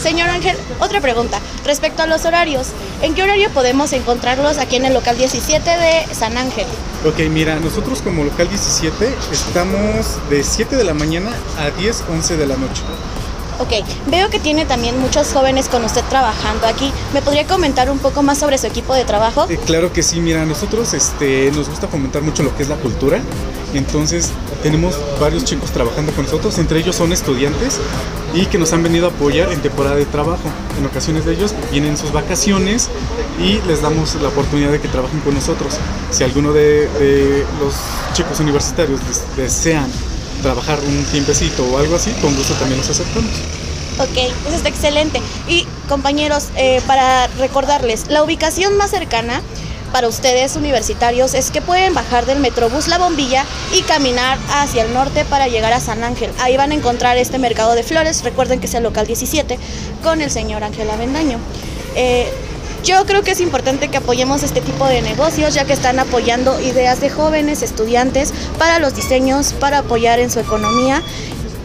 Señor 0.02 0.30
Ángel, 0.30 0.56
otra 0.80 1.02
pregunta. 1.02 1.40
Respecto 1.66 2.04
a 2.04 2.08
los 2.08 2.26
horarios, 2.26 2.68
¿en 3.02 3.16
qué 3.16 3.24
horario 3.24 3.50
podemos 3.52 3.92
encontrarlos 3.94 4.58
aquí 4.58 4.76
en 4.76 4.86
el 4.86 4.94
local 4.94 5.18
17 5.18 5.70
de 5.70 6.14
San 6.14 6.38
Ángel? 6.38 6.66
Ok, 7.06 7.20
mira, 7.32 7.60
nosotros 7.60 8.02
como 8.02 8.24
local 8.24 8.48
17 8.48 9.16
estamos 9.32 10.06
de 10.30 10.44
7 10.44 10.76
de 10.76 10.84
la 10.84 10.94
mañana 10.94 11.32
a 11.60 11.70
10, 11.72 12.04
11 12.12 12.38
de 12.38 12.46
la 12.46 12.56
noche. 12.56 12.84
Ok, 13.58 13.72
veo 14.08 14.30
que 14.30 14.40
tiene 14.40 14.66
también 14.66 15.00
muchos 15.00 15.32
jóvenes 15.32 15.70
con 15.70 15.84
usted 15.86 16.04
trabajando 16.10 16.68
aquí. 16.68 16.92
¿Me 17.14 17.22
podría 17.22 17.46
comentar 17.48 17.90
un 17.90 18.00
poco 18.00 18.22
más 18.22 18.38
sobre 18.38 18.58
su 18.58 18.68
equipo 18.68 18.94
de 18.94 19.06
trabajo? 19.06 19.46
Eh, 19.50 19.58
claro 19.66 19.94
que 19.94 20.04
sí, 20.04 20.20
mira, 20.20 20.46
nosotros 20.46 20.94
este, 20.94 21.52
nos 21.56 21.70
gusta 21.70 21.88
fomentar 21.88 22.22
mucho 22.22 22.44
lo 22.44 22.56
que 22.56 22.64
es 22.64 22.70
la 22.70 22.76
cultura. 22.76 23.22
Entonces 23.74 24.32
tenemos 24.62 24.96
varios 25.20 25.44
chicos 25.46 25.72
trabajando 25.72 26.12
con 26.14 26.26
nosotros, 26.26 26.58
entre 26.60 26.80
ellos 26.80 26.96
son 26.96 27.12
estudiantes 27.12 27.80
y 28.34 28.46
que 28.46 28.58
nos 28.58 28.72
han 28.74 28.84
venido 28.84 29.08
a 29.08 29.10
apoyar 29.10 29.52
en 29.52 29.62
temporada 29.62 29.96
de 29.96 30.06
trabajo. 30.06 30.50
En 30.78 30.86
ocasiones 30.86 31.26
de 31.26 31.34
ellos 31.34 31.54
vienen 31.72 31.98
sus 31.98 32.12
vacaciones 32.12 32.90
y 33.40 33.60
les 33.68 33.82
damos 33.82 34.16
la 34.16 34.30
oportunidad 34.30 34.72
de 34.72 34.80
que 34.82 34.88
trabajen 34.88 35.20
con 35.22 35.34
nosotros. 35.34 35.76
Si 36.12 36.24
alguno 36.24 36.52
de, 36.54 36.88
de 37.00 37.46
los 37.62 37.74
chicos 38.14 38.40
universitarios 38.40 39.00
des- 39.08 39.24
desean 39.38 39.90
trabajar 40.46 40.80
un 40.80 41.04
tiempecito 41.06 41.66
o 41.66 41.80
algo 41.80 41.96
así, 41.96 42.12
con 42.22 42.36
gusto 42.36 42.54
también 42.54 42.80
los 42.80 42.88
aceptamos. 42.88 43.32
Ok, 43.98 44.18
eso 44.46 44.56
está 44.56 44.70
excelente. 44.70 45.20
Y 45.48 45.66
compañeros, 45.90 46.50
eh, 46.56 46.82
para 46.86 47.26
recordarles, 47.40 48.06
la 48.10 48.22
ubicación 48.24 48.78
más 48.78 48.92
cercana 48.92 49.42
para 49.92 50.08
ustedes 50.08 50.56
universitarios 50.56 51.34
es 51.34 51.50
que 51.50 51.62
pueden 51.62 51.96
bajar 51.96 52.28
del 52.28 52.40
Metrobús 52.40 52.88
La 52.88 53.00
Bombilla 53.00 53.44
y 53.74 53.82
caminar 53.82 54.38
hacia 54.52 54.84
el 54.84 54.94
norte 54.94 55.26
para 55.26 55.48
llegar 55.48 55.74
a 55.74 55.80
San 55.80 56.04
Ángel. 56.04 56.30
Ahí 56.40 56.58
van 56.58 56.72
a 56.72 56.76
encontrar 56.76 57.18
este 57.18 57.40
mercado 57.40 57.74
de 57.74 57.82
flores, 57.82 58.24
recuerden 58.24 58.60
que 58.60 58.68
es 58.68 58.74
el 58.76 58.84
local 58.84 59.08
17, 59.08 59.58
con 60.04 60.22
el 60.22 60.30
señor 60.30 60.64
Ángel 60.64 60.92
Avendaño. 60.92 61.40
Eh, 61.96 62.32
yo 62.86 63.04
creo 63.06 63.24
que 63.24 63.32
es 63.32 63.42
importante 63.42 63.88
que 63.90 63.98
apoyemos 63.98 64.44
este 64.44 64.62
tipo 64.62 64.88
de 64.88 65.02
negocios, 65.02 65.56
ya 65.56 65.66
que 65.66 65.74
están 65.74 66.00
apoyando 66.00 66.62
ideas 66.62 67.02
de 67.02 67.10
jóvenes, 67.10 67.64
estudiantes, 67.64 68.32
para 68.60 68.80
los 68.80 68.96
diseños, 68.96 69.54
para 69.54 69.80
apoyar 69.80 70.20
en 70.20 70.30
su 70.30 70.40
economía 70.40 71.02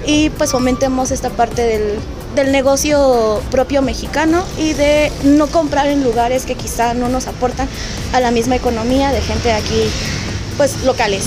y 0.06 0.30
pues 0.30 0.50
fomentemos 0.50 1.10
esta 1.10 1.28
parte 1.28 1.62
del, 1.62 1.98
del 2.34 2.52
negocio 2.52 3.42
propio 3.50 3.82
mexicano 3.82 4.42
y 4.58 4.72
de 4.72 5.12
no 5.24 5.46
comprar 5.46 5.88
en 5.88 6.02
lugares 6.02 6.46
que 6.46 6.54
quizá 6.54 6.94
no 6.94 7.10
nos 7.10 7.26
aportan 7.26 7.68
a 8.14 8.20
la 8.20 8.30
misma 8.30 8.56
economía 8.56 9.12
de 9.12 9.20
gente 9.20 9.52
aquí 9.52 9.90
pues 10.56 10.82
locales. 10.84 11.24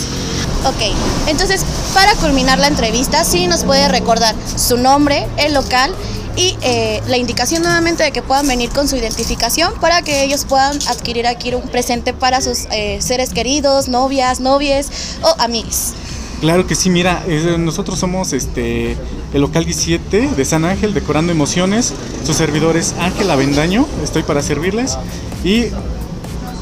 Ok, 0.66 0.96
entonces 1.28 1.66
para 1.94 2.16
culminar 2.16 2.58
la 2.58 2.68
entrevista, 2.68 3.24
sí 3.26 3.48
nos 3.48 3.64
puede 3.64 3.88
recordar 3.90 4.34
su 4.56 4.78
nombre, 4.78 5.28
el 5.38 5.54
local 5.54 5.94
y 6.36 6.58
eh, 6.62 7.02
la 7.08 7.18
indicación 7.18 7.64
nuevamente 7.64 8.04
de 8.04 8.12
que 8.12 8.22
puedan 8.22 8.48
venir 8.48 8.70
con 8.70 8.88
su 8.88 8.96
identificación 8.96 9.74
para 9.80 10.02
que 10.02 10.24
ellos 10.24 10.46
puedan 10.46 10.78
adquirir 10.88 11.28
aquí 11.28 11.54
un 11.54 11.68
presente 11.70 12.14
para 12.14 12.42
sus 12.42 12.66
eh, 12.72 13.00
seres 13.02 13.32
queridos, 13.32 13.88
novias, 13.88 14.40
novies 14.40 14.90
o 15.22 15.36
amigos. 15.40 15.94
Claro 16.42 16.68
que 16.68 16.76
sí, 16.76 16.90
mira, 16.90 17.24
nosotros 17.58 17.98
somos 18.00 18.34
este 18.34 18.98
el 19.34 19.42
local 19.42 19.64
17 19.64 20.30
de 20.36 20.46
San 20.46 20.66
Ángel, 20.66 20.94
decorando 20.94 21.32
emociones. 21.32 21.94
Su 22.26 22.34
servidor 22.34 22.76
es 22.76 22.94
Ángel 23.00 23.32
Avendaño, 23.32 23.88
estoy 24.04 24.24
para 24.24 24.42
servirles. 24.42 24.98
Y 25.44 25.68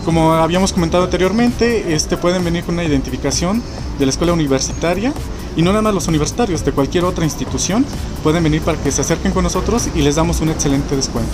como 0.06 0.34
habíamos 0.34 0.72
comentado 0.72 1.06
anteriormente, 1.06 1.96
este 1.96 2.16
pueden 2.16 2.44
venir 2.44 2.64
con 2.64 2.76
una 2.76 2.84
identificación 2.84 3.62
de 4.00 4.06
la 4.06 4.12
escuela 4.12 4.34
universitaria. 4.34 5.14
Y 5.56 5.62
no 5.62 5.72
nada 5.72 5.82
más 5.82 5.94
los 5.94 6.08
universitarios, 6.08 6.64
de 6.64 6.72
cualquier 6.72 7.04
otra 7.04 7.26
institución, 7.26 7.86
pueden 8.24 8.44
venir 8.44 8.62
para 8.62 8.78
que 8.78 8.92
se 8.92 9.02
acerquen 9.02 9.32
con 9.32 9.44
nosotros 9.44 9.90
y 9.94 10.02
les 10.02 10.16
damos 10.16 10.40
un 10.42 10.50
excelente 10.50 10.96
descuento. 10.96 11.32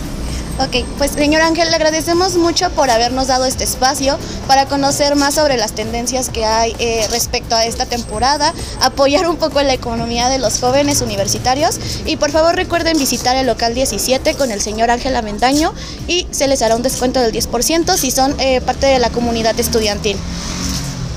Ok, 0.59 0.83
pues 0.97 1.11
señor 1.11 1.43
Ángel, 1.43 1.69
le 1.69 1.75
agradecemos 1.75 2.35
mucho 2.35 2.71
por 2.71 2.89
habernos 2.89 3.27
dado 3.27 3.45
este 3.45 3.63
espacio 3.63 4.17
para 4.47 4.65
conocer 4.65 5.15
más 5.15 5.35
sobre 5.35 5.55
las 5.55 5.73
tendencias 5.73 6.29
que 6.29 6.45
hay 6.45 6.75
eh, 6.79 7.05
respecto 7.11 7.53
a 7.55 7.63
esta 7.65 7.85
temporada, 7.85 8.51
apoyar 8.81 9.27
un 9.29 9.35
poco 9.35 9.61
la 9.61 9.75
economía 9.75 10.29
de 10.29 10.39
los 10.39 10.59
jóvenes 10.59 11.01
universitarios 11.01 11.79
y 12.07 12.17
por 12.17 12.31
favor 12.31 12.55
recuerden 12.55 12.97
visitar 12.97 13.35
el 13.35 13.45
local 13.45 13.75
17 13.75 14.33
con 14.33 14.49
el 14.49 14.59
señor 14.59 14.89
Ángel 14.89 15.15
Avendaño 15.15 15.73
y 16.07 16.25
se 16.31 16.47
les 16.47 16.63
hará 16.63 16.75
un 16.75 16.81
descuento 16.81 17.19
del 17.21 17.33
10% 17.33 17.95
si 17.95 18.09
son 18.09 18.33
eh, 18.39 18.59
parte 18.61 18.87
de 18.87 18.97
la 18.97 19.11
comunidad 19.11 19.59
estudiantil. 19.59 20.17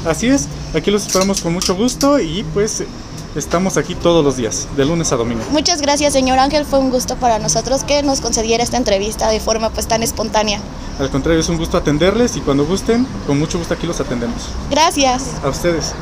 Así 0.05 0.29
es, 0.29 0.49
aquí 0.75 0.91
los 0.91 1.07
esperamos 1.07 1.41
con 1.41 1.53
mucho 1.53 1.75
gusto 1.75 2.19
y 2.19 2.45
pues 2.55 2.85
estamos 3.35 3.77
aquí 3.77 3.95
todos 3.95 4.25
los 4.25 4.37
días, 4.37 4.69
de 4.77 4.85
lunes 4.85 5.13
a 5.13 5.17
domingo. 5.17 5.43
Muchas 5.51 5.81
gracias 5.81 6.13
señor 6.13 6.39
Ángel, 6.39 6.65
fue 6.65 6.79
un 6.79 6.91
gusto 6.91 7.17
para 7.17 7.39
nosotros 7.39 7.85
que 7.85 8.03
nos 8.03 8.21
concediera 8.21 8.63
esta 8.63 8.77
entrevista 8.77 9.29
de 9.29 9.41
forma 9.41 9.71
pues 9.71 9.87
tan 9.87 10.03
espontánea. 10.03 10.61
Al 10.99 11.11
contrario, 11.11 11.41
es 11.41 11.49
un 11.49 11.57
gusto 11.57 11.77
atenderles 11.79 12.37
y 12.37 12.41
cuando 12.41 12.67
gusten, 12.67 13.07
con 13.27 13.39
mucho 13.39 13.59
gusto 13.59 13.73
aquí 13.75 13.87
los 13.87 14.01
atendemos. 14.01 14.49
Gracias. 14.71 15.25
A 15.43 15.49
ustedes. 15.49 15.95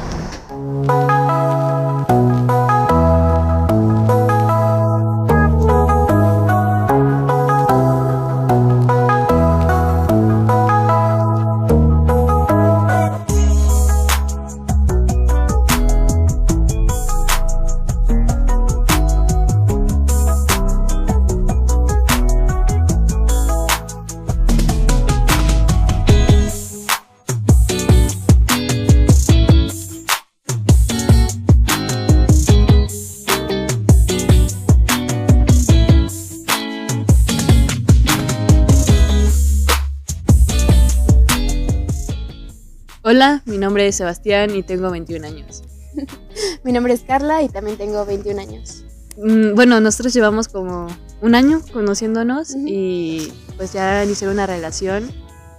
Nombre 43.78 43.90
es 43.90 43.97
Sebastián 43.97 44.56
y 44.56 44.64
tengo 44.64 44.90
21 44.90 45.25
años. 45.25 45.62
Mi 46.64 46.73
nombre 46.73 46.94
es 46.94 47.02
Carla 47.02 47.44
y 47.44 47.49
también 47.49 47.76
tengo 47.78 48.04
21 48.04 48.40
años. 48.40 48.85
Mm, 49.16 49.54
Bueno, 49.54 49.80
nosotros 49.80 50.12
llevamos 50.12 50.49
como 50.49 50.88
un 51.20 51.35
año 51.37 51.62
conociéndonos 51.73 52.50
Ujú. 52.56 52.64
y 52.66 53.32
pues 53.56 53.73
ya 53.73 54.04
iniciaron 54.04 54.35
una 54.35 54.47
relación 54.47 55.08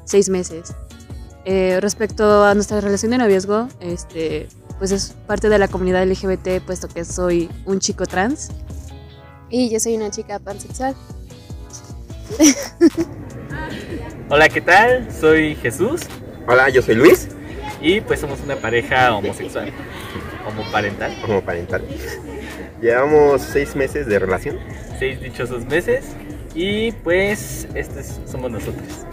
seis 0.04 0.28
meses. 0.28 0.74
Eh, 1.46 1.80
respecto 1.80 2.44
a 2.44 2.54
nuestra 2.56 2.82
relación 2.82 3.12
de 3.12 3.20
noviazgo, 3.20 3.70
este, 3.80 4.50
pues 4.80 4.92
es 4.92 5.16
parte 5.26 5.48
de 5.48 5.58
la 5.58 5.70
comunidad 5.70 6.06
LGBT, 6.06 6.60
puesto 6.66 6.90
que 6.90 7.06
soy 7.06 7.50
un 7.66 7.80
chico 7.80 8.06
trans. 8.06 8.50
Y 9.50 9.70
yo 9.70 9.80
soy 9.80 9.96
una 9.96 10.12
chica 10.12 10.40
pansexual. 10.40 10.94
Hola, 14.30 14.50
¿qué 14.50 14.60
tal? 14.60 15.08
Soy 15.10 15.56
Jesús 15.56 16.02
Hola, 16.52 16.68
yo 16.70 16.82
soy 16.82 16.96
Luis, 16.96 17.28
y 17.82 18.02
pues 18.02 18.20
somos 18.20 18.40
una 18.42 18.56
pareja 18.56 19.14
homosexual, 19.16 19.72
homoparental, 20.48 21.16
como 21.22 21.42
parental. 21.42 21.84
Llevamos 22.82 23.42
seis 23.42 23.76
meses 23.76 24.08
de 24.08 24.20
relación. 24.20 24.60
seis 24.98 25.22
dichosos 25.22 25.66
meses 25.66 26.06
y 26.54 26.92
pues 26.92 27.68
estos 27.74 28.20
somos 28.26 28.52
nosotros. 28.52 29.06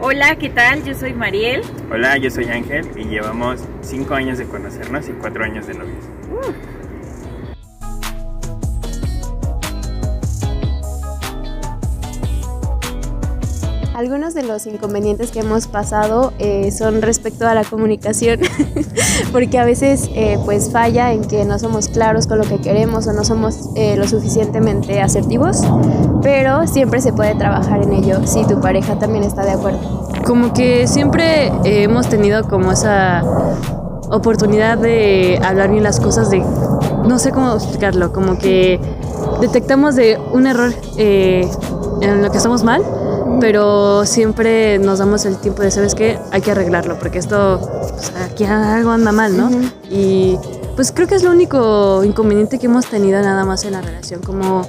Hola, 0.00 0.36
¿qué 0.36 0.50
tal? 0.50 0.82
Yo 0.84 0.94
soy 0.94 1.12
Mariel. 1.12 1.62
Hola, 1.90 2.16
yo 2.16 2.28
soy 2.28 2.46
Ángel 2.46 2.88
y 2.96 3.04
llevamos 3.04 3.60
5 3.82 4.12
años 4.14 4.36
de 4.36 4.46
conocernos 4.46 5.08
y 5.08 5.12
4 5.12 5.44
años 5.44 5.68
de 5.68 5.74
novios. 5.74 6.04
Algunos 14.02 14.34
de 14.34 14.42
los 14.42 14.66
inconvenientes 14.66 15.30
que 15.30 15.38
hemos 15.38 15.68
pasado 15.68 16.32
eh, 16.40 16.72
son 16.72 17.02
respecto 17.02 17.46
a 17.46 17.54
la 17.54 17.62
comunicación, 17.62 18.40
porque 19.32 19.60
a 19.60 19.64
veces 19.64 20.10
eh, 20.16 20.40
pues 20.44 20.72
falla 20.72 21.12
en 21.12 21.22
que 21.22 21.44
no 21.44 21.56
somos 21.60 21.86
claros 21.86 22.26
con 22.26 22.38
lo 22.38 22.44
que 22.44 22.60
queremos 22.60 23.06
o 23.06 23.12
no 23.12 23.22
somos 23.22 23.70
eh, 23.76 23.94
lo 23.96 24.08
suficientemente 24.08 25.00
asertivos, 25.00 25.60
pero 26.20 26.66
siempre 26.66 27.00
se 27.00 27.12
puede 27.12 27.36
trabajar 27.36 27.80
en 27.84 27.92
ello 27.92 28.26
si 28.26 28.44
tu 28.44 28.60
pareja 28.60 28.98
también 28.98 29.22
está 29.22 29.44
de 29.44 29.52
acuerdo. 29.52 30.10
Como 30.26 30.52
que 30.52 30.88
siempre 30.88 31.46
eh, 31.62 31.84
hemos 31.84 32.08
tenido 32.08 32.42
como 32.48 32.72
esa 32.72 33.22
oportunidad 34.10 34.78
de 34.78 35.38
hablar 35.44 35.70
bien 35.70 35.84
las 35.84 36.00
cosas 36.00 36.28
de, 36.28 36.40
no 37.06 37.20
sé 37.20 37.30
cómo 37.30 37.54
explicarlo, 37.54 38.12
como 38.12 38.36
que 38.36 38.80
detectamos 39.40 39.94
de 39.94 40.18
un 40.32 40.48
error 40.48 40.74
eh, 40.96 41.48
en 42.00 42.20
lo 42.20 42.32
que 42.32 42.38
estamos 42.38 42.64
mal, 42.64 42.82
pero 43.40 44.04
siempre 44.06 44.78
nos 44.78 44.98
damos 44.98 45.24
el 45.24 45.36
tiempo 45.38 45.62
de, 45.62 45.70
¿sabes 45.70 45.94
qué? 45.94 46.18
Hay 46.30 46.40
que 46.40 46.50
arreglarlo, 46.50 46.98
porque 46.98 47.18
esto, 47.18 47.60
pues, 47.90 48.12
aquí 48.16 48.44
algo 48.44 48.90
anda 48.90 49.12
mal, 49.12 49.36
¿no? 49.36 49.50
Y 49.90 50.38
pues 50.76 50.92
creo 50.92 51.06
que 51.06 51.14
es 51.14 51.22
lo 51.22 51.30
único 51.30 52.02
inconveniente 52.04 52.58
que 52.58 52.66
hemos 52.66 52.86
tenido 52.86 53.20
nada 53.20 53.44
más 53.44 53.64
en 53.64 53.72
la 53.72 53.82
relación, 53.82 54.20
como, 54.22 54.62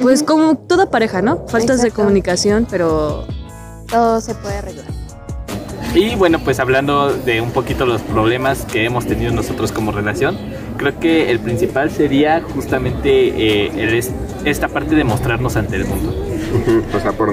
pues 0.00 0.22
como 0.22 0.56
toda 0.56 0.90
pareja, 0.90 1.22
¿no? 1.22 1.46
Faltas 1.48 1.82
de 1.82 1.90
comunicación, 1.90 2.66
pero 2.70 3.26
Todo 3.88 4.20
se 4.20 4.34
puede 4.34 4.56
arreglar. 4.58 4.86
Y 5.94 6.14
bueno, 6.16 6.38
pues 6.40 6.60
hablando 6.60 7.12
de 7.12 7.40
un 7.40 7.50
poquito 7.50 7.86
los 7.86 8.02
problemas 8.02 8.64
que 8.66 8.84
hemos 8.84 9.06
tenido 9.06 9.32
nosotros 9.32 9.72
como 9.72 9.90
relación, 9.90 10.36
creo 10.76 10.98
que 11.00 11.30
el 11.30 11.40
principal 11.40 11.90
sería 11.90 12.42
justamente 12.54 13.10
eh, 13.10 13.70
el 13.74 14.04
esta 14.44 14.68
parte 14.68 14.94
de 14.94 15.04
mostrarnos 15.04 15.56
ante 15.56 15.76
el 15.76 15.86
mundo. 15.86 16.27
O 16.94 17.00
sea, 17.00 17.12
por 17.12 17.30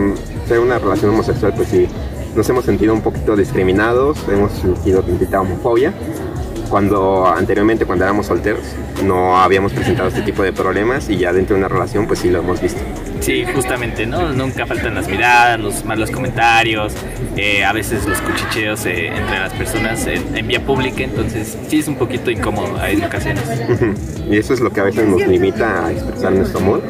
ser 0.48 0.60
una 0.60 0.80
relación 0.80 1.12
homosexual, 1.12 1.54
pues 1.56 1.70
sí, 1.70 1.88
nos 2.36 2.48
hemos 2.50 2.66
sentido 2.66 2.94
un 2.94 3.02
poquito 3.02 3.36
discriminados, 3.36 4.18
hemos 4.30 4.52
sentido 4.52 5.02
tantita 5.02 5.42
homofobia. 5.42 5.94
Cuando 6.70 7.28
anteriormente, 7.28 7.86
cuando 7.86 8.06
éramos 8.06 8.26
solteros, 8.26 8.64
no 9.04 9.38
habíamos 9.38 9.72
presentado 9.72 10.10
este 10.10 10.22
tipo 10.22 10.42
de 10.44 10.52
problemas 10.52 11.10
y 11.10 11.18
ya 11.18 11.32
dentro 11.32 11.56
de 11.56 11.60
una 11.60 11.68
relación, 11.70 12.08
pues 12.08 12.20
sí 12.20 12.30
lo 12.30 12.40
hemos 12.40 12.62
visto. 12.62 12.82
Sí, 13.20 13.46
justamente, 13.54 14.06
¿no? 14.06 14.34
Nunca 14.34 14.66
faltan 14.66 14.96
las 14.96 15.08
miradas, 15.08 15.60
los 15.60 15.86
malos 15.86 16.12
comentarios, 16.12 16.94
eh, 17.38 17.64
a 17.64 17.72
veces 17.72 18.06
los 18.06 18.20
cuchicheos 18.20 18.86
eh, 18.86 19.08
entre 19.08 19.40
las 19.40 19.54
personas 19.54 20.06
en, 20.08 20.36
en 20.36 20.48
vía 20.48 20.64
pública, 20.66 21.04
entonces 21.04 21.58
sí 21.68 21.80
es 21.80 21.88
un 21.88 21.96
poquito 21.96 22.30
incómodo 22.30 22.84
en 22.86 23.04
ocasiones. 23.04 23.44
Y 24.28 24.38
eso 24.38 24.56
es 24.56 24.60
lo 24.60 24.72
que 24.74 24.80
a 24.80 24.84
veces 24.84 25.08
nos 25.08 25.26
limita 25.28 25.86
a 25.86 25.92
expresar 25.92 26.32
nuestro 26.34 26.60
amor, 26.60 26.82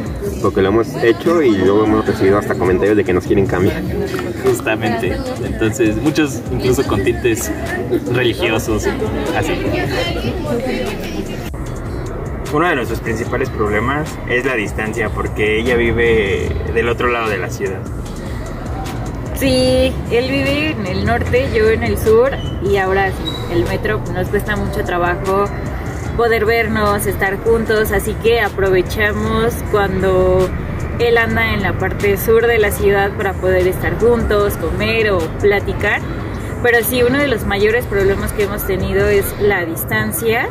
porque 0.45 0.61
lo 0.61 0.69
hemos 0.69 0.93
hecho 1.03 1.41
y 1.41 1.57
luego 1.57 1.85
hemos 1.85 2.05
recibido 2.05 2.37
hasta 2.37 2.53
comentarios 2.53 2.95
de 2.95 3.03
que 3.03 3.13
nos 3.13 3.25
quieren 3.25 3.47
cambiar. 3.47 3.81
Justamente, 4.43 5.17
entonces 5.43 5.95
muchos 5.95 6.39
incluso 6.51 6.85
con 6.85 7.03
tintes 7.03 7.51
religiosos, 8.13 8.85
así. 9.35 9.53
Uno 12.53 12.69
de 12.69 12.75
nuestros 12.75 12.99
principales 12.99 13.49
problemas 13.49 14.07
es 14.29 14.45
la 14.45 14.53
distancia, 14.53 15.09
porque 15.09 15.61
ella 15.61 15.75
vive 15.77 16.51
del 16.75 16.89
otro 16.89 17.07
lado 17.07 17.27
de 17.27 17.39
la 17.39 17.49
ciudad. 17.49 17.79
Sí, 19.39 19.91
él 20.11 20.29
vive 20.29 20.69
en 20.69 20.85
el 20.85 21.05
norte, 21.05 21.49
yo 21.55 21.71
en 21.71 21.81
el 21.81 21.97
sur 21.97 22.29
y 22.63 22.77
ahora 22.77 23.09
sí, 23.09 23.51
el 23.51 23.65
metro 23.65 23.99
nos 24.13 24.27
cuesta 24.27 24.55
mucho 24.55 24.83
trabajo 24.83 25.45
poder 26.15 26.45
vernos, 26.45 27.05
estar 27.05 27.37
juntos, 27.43 27.91
así 27.91 28.13
que 28.15 28.41
aprovechamos 28.41 29.53
cuando 29.71 30.49
él 30.99 31.17
anda 31.17 31.53
en 31.53 31.61
la 31.61 31.77
parte 31.77 32.17
sur 32.17 32.47
de 32.47 32.57
la 32.57 32.71
ciudad 32.71 33.11
para 33.17 33.33
poder 33.33 33.67
estar 33.67 33.99
juntos, 33.99 34.55
comer 34.57 35.11
o 35.11 35.19
platicar. 35.39 36.01
Pero 36.63 36.83
sí, 36.83 37.03
uno 37.03 37.19
de 37.19 37.27
los 37.27 37.45
mayores 37.45 37.85
problemas 37.85 38.31
que 38.31 38.43
hemos 38.43 38.65
tenido 38.65 39.07
es 39.07 39.25
la 39.39 39.65
distancia 39.65 40.47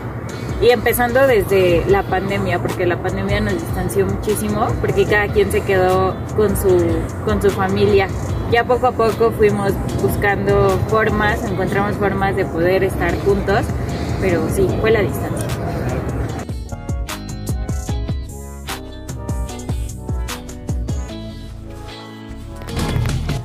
y 0.60 0.70
empezando 0.70 1.26
desde 1.26 1.84
la 1.88 2.02
pandemia, 2.04 2.60
porque 2.60 2.86
la 2.86 3.02
pandemia 3.02 3.40
nos 3.40 3.54
distanció 3.54 4.06
muchísimo, 4.06 4.68
porque 4.80 5.06
cada 5.06 5.28
quien 5.28 5.50
se 5.50 5.62
quedó 5.62 6.14
con 6.36 6.56
su, 6.56 6.78
con 7.24 7.42
su 7.42 7.50
familia. 7.50 8.08
Ya 8.52 8.64
poco 8.64 8.86
a 8.86 8.92
poco 8.92 9.32
fuimos 9.32 9.72
buscando 10.00 10.78
formas, 10.88 11.42
encontramos 11.44 11.96
formas 11.96 12.36
de 12.36 12.44
poder 12.44 12.84
estar 12.84 13.18
juntos, 13.20 13.62
pero 14.20 14.42
sí, 14.54 14.68
fue 14.80 14.90
la 14.90 15.00
distancia. 15.00 15.53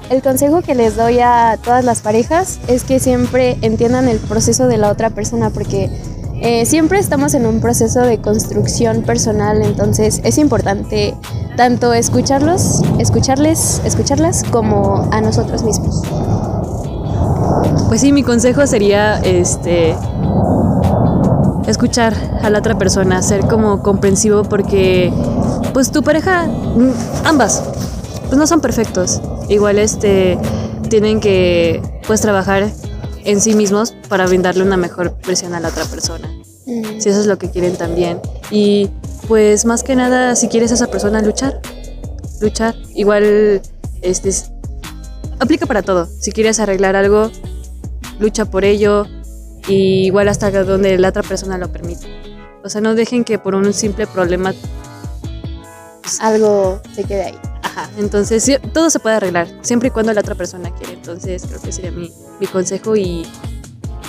El 0.09 0.23
consejo 0.23 0.63
que 0.63 0.73
les 0.73 0.95
doy 0.95 1.19
a 1.19 1.59
todas 1.63 1.85
las 1.85 2.01
parejas 2.01 2.59
es 2.67 2.83
que 2.83 2.99
siempre 2.99 3.59
entiendan 3.61 4.07
el 4.07 4.17
proceso 4.17 4.67
de 4.67 4.77
la 4.77 4.89
otra 4.89 5.11
persona 5.11 5.51
porque 5.51 5.91
eh, 6.41 6.65
siempre 6.65 6.97
estamos 6.97 7.35
en 7.35 7.45
un 7.45 7.61
proceso 7.61 7.99
de 8.01 8.19
construcción 8.19 9.03
personal, 9.03 9.61
entonces 9.61 10.19
es 10.23 10.39
importante 10.39 11.13
tanto 11.57 11.93
escucharlos, 11.93 12.81
escucharles, 12.97 13.81
escucharlas 13.85 14.43
como 14.45 15.07
a 15.11 15.21
nosotros 15.21 15.61
mismos. 15.61 16.01
Pues 17.87 18.01
sí, 18.01 18.11
mi 18.11 18.23
consejo 18.23 18.65
sería 18.65 19.19
este 19.19 19.95
escuchar 21.67 22.15
a 22.41 22.49
la 22.49 22.59
otra 22.59 22.79
persona, 22.79 23.21
ser 23.21 23.41
como 23.41 23.83
comprensivo 23.83 24.43
porque 24.43 25.13
pues 25.73 25.91
tu 25.91 26.01
pareja 26.01 26.47
mm, 26.47 27.25
ambas 27.25 27.61
pues 28.25 28.37
no 28.37 28.47
son 28.47 28.59
perfectos. 28.59 29.21
Igual 29.49 29.79
este 29.79 30.37
tienen 30.89 31.19
que 31.19 31.81
pues 32.07 32.21
trabajar 32.21 32.69
en 33.25 33.41
sí 33.41 33.53
mismos 33.53 33.93
para 34.07 34.25
brindarle 34.27 34.63
una 34.63 34.77
mejor 34.77 35.15
versión 35.27 35.53
a 35.53 35.59
la 35.59 35.67
otra 35.69 35.85
persona. 35.85 36.29
Si 36.99 37.09
eso 37.09 37.19
es 37.19 37.25
lo 37.25 37.37
que 37.39 37.49
quieren 37.49 37.75
también. 37.75 38.19
Y 38.51 38.89
pues 39.27 39.65
más 39.65 39.83
que 39.83 39.95
nada 39.95 40.35
si 40.35 40.47
quieres 40.47 40.71
a 40.71 40.75
esa 40.75 40.87
persona 40.87 41.21
luchar, 41.21 41.61
luchar. 42.41 42.75
Igual 42.95 43.61
este 44.01 44.29
es- 44.29 44.51
aplica 45.39 45.65
para 45.65 45.81
todo. 45.81 46.07
Si 46.19 46.31
quieres 46.31 46.59
arreglar 46.59 46.95
algo, 46.95 47.31
lucha 48.19 48.45
por 48.45 48.63
ello 48.65 49.05
y 49.67 50.05
igual 50.05 50.27
hasta 50.29 50.51
donde 50.63 50.97
la 50.97 51.09
otra 51.09 51.23
persona 51.23 51.57
lo 51.57 51.71
permite. 51.71 52.07
O 52.63 52.69
sea, 52.69 52.81
no 52.81 52.93
dejen 52.95 53.23
que 53.23 53.39
por 53.39 53.55
un 53.55 53.73
simple 53.73 54.05
problema 54.07 54.53
algo 56.19 56.81
se 56.95 57.03
quede 57.03 57.23
ahí. 57.23 57.35
Ajá, 57.61 57.89
entonces 57.97 58.43
sí, 58.43 58.57
todo 58.73 58.89
se 58.89 58.99
puede 58.99 59.15
arreglar, 59.17 59.47
siempre 59.61 59.89
y 59.89 59.91
cuando 59.91 60.13
la 60.13 60.21
otra 60.21 60.35
persona 60.35 60.71
quiere. 60.71 60.93
Entonces 60.93 61.43
creo 61.47 61.61
que 61.61 61.71
sería 61.71 61.91
mi, 61.91 62.11
mi 62.39 62.47
consejo 62.47 62.95
y 62.95 63.25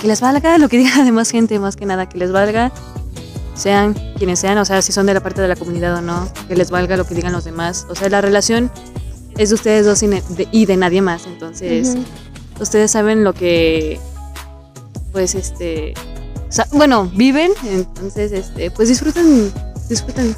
que 0.01 0.07
les 0.07 0.21
valga 0.21 0.57
lo 0.57 0.67
que 0.67 0.77
diga 0.77 0.97
la 0.97 1.03
demás 1.03 1.29
gente, 1.29 1.59
más 1.59 1.75
que 1.75 1.85
nada, 1.85 2.09
que 2.09 2.17
les 2.17 2.31
valga, 2.31 2.71
sean 3.53 3.93
quienes 4.17 4.39
sean, 4.39 4.57
o 4.57 4.65
sea, 4.65 4.81
si 4.81 4.91
son 4.91 5.05
de 5.05 5.13
la 5.13 5.19
parte 5.19 5.41
de 5.41 5.47
la 5.47 5.55
comunidad 5.55 5.95
o 5.97 6.01
no, 6.01 6.27
que 6.47 6.55
les 6.55 6.71
valga 6.71 6.97
lo 6.97 7.05
que 7.05 7.13
digan 7.13 7.33
los 7.33 7.43
demás. 7.43 7.85
O 7.89 7.95
sea, 7.95 8.09
la 8.09 8.21
relación 8.21 8.71
es 9.37 9.49
de 9.49 9.55
ustedes 9.55 9.85
dos 9.85 10.01
y 10.03 10.07
de, 10.07 10.47
y 10.51 10.65
de 10.65 10.77
nadie 10.77 11.01
más, 11.01 11.25
entonces 11.27 11.95
ustedes 12.59 12.91
saben 12.91 13.23
lo 13.23 13.33
que, 13.33 13.99
pues, 15.11 15.35
este, 15.35 15.93
bueno, 16.71 17.09
viven, 17.15 17.51
entonces, 17.63 18.31
este, 18.31 18.71
pues 18.71 18.89
disfruten, 18.89 19.51
disfruten 19.89 20.35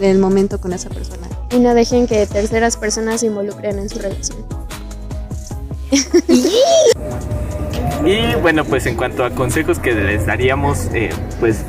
del 0.00 0.18
momento 0.18 0.60
con 0.60 0.72
esa 0.72 0.88
persona. 0.88 1.28
Y 1.50 1.58
no 1.58 1.74
dejen 1.74 2.06
que 2.06 2.26
terceras 2.26 2.76
personas 2.76 3.20
se 3.20 3.26
involucren 3.26 3.78
en 3.78 3.88
su 3.88 3.98
relación. 3.98 4.44
Y 8.04 8.36
bueno, 8.36 8.64
pues 8.64 8.86
en 8.86 8.94
cuanto 8.94 9.24
a 9.24 9.30
consejos 9.30 9.80
que 9.80 9.92
les 9.92 10.26
daríamos, 10.26 10.88
eh, 10.94 11.10
pues 11.40 11.64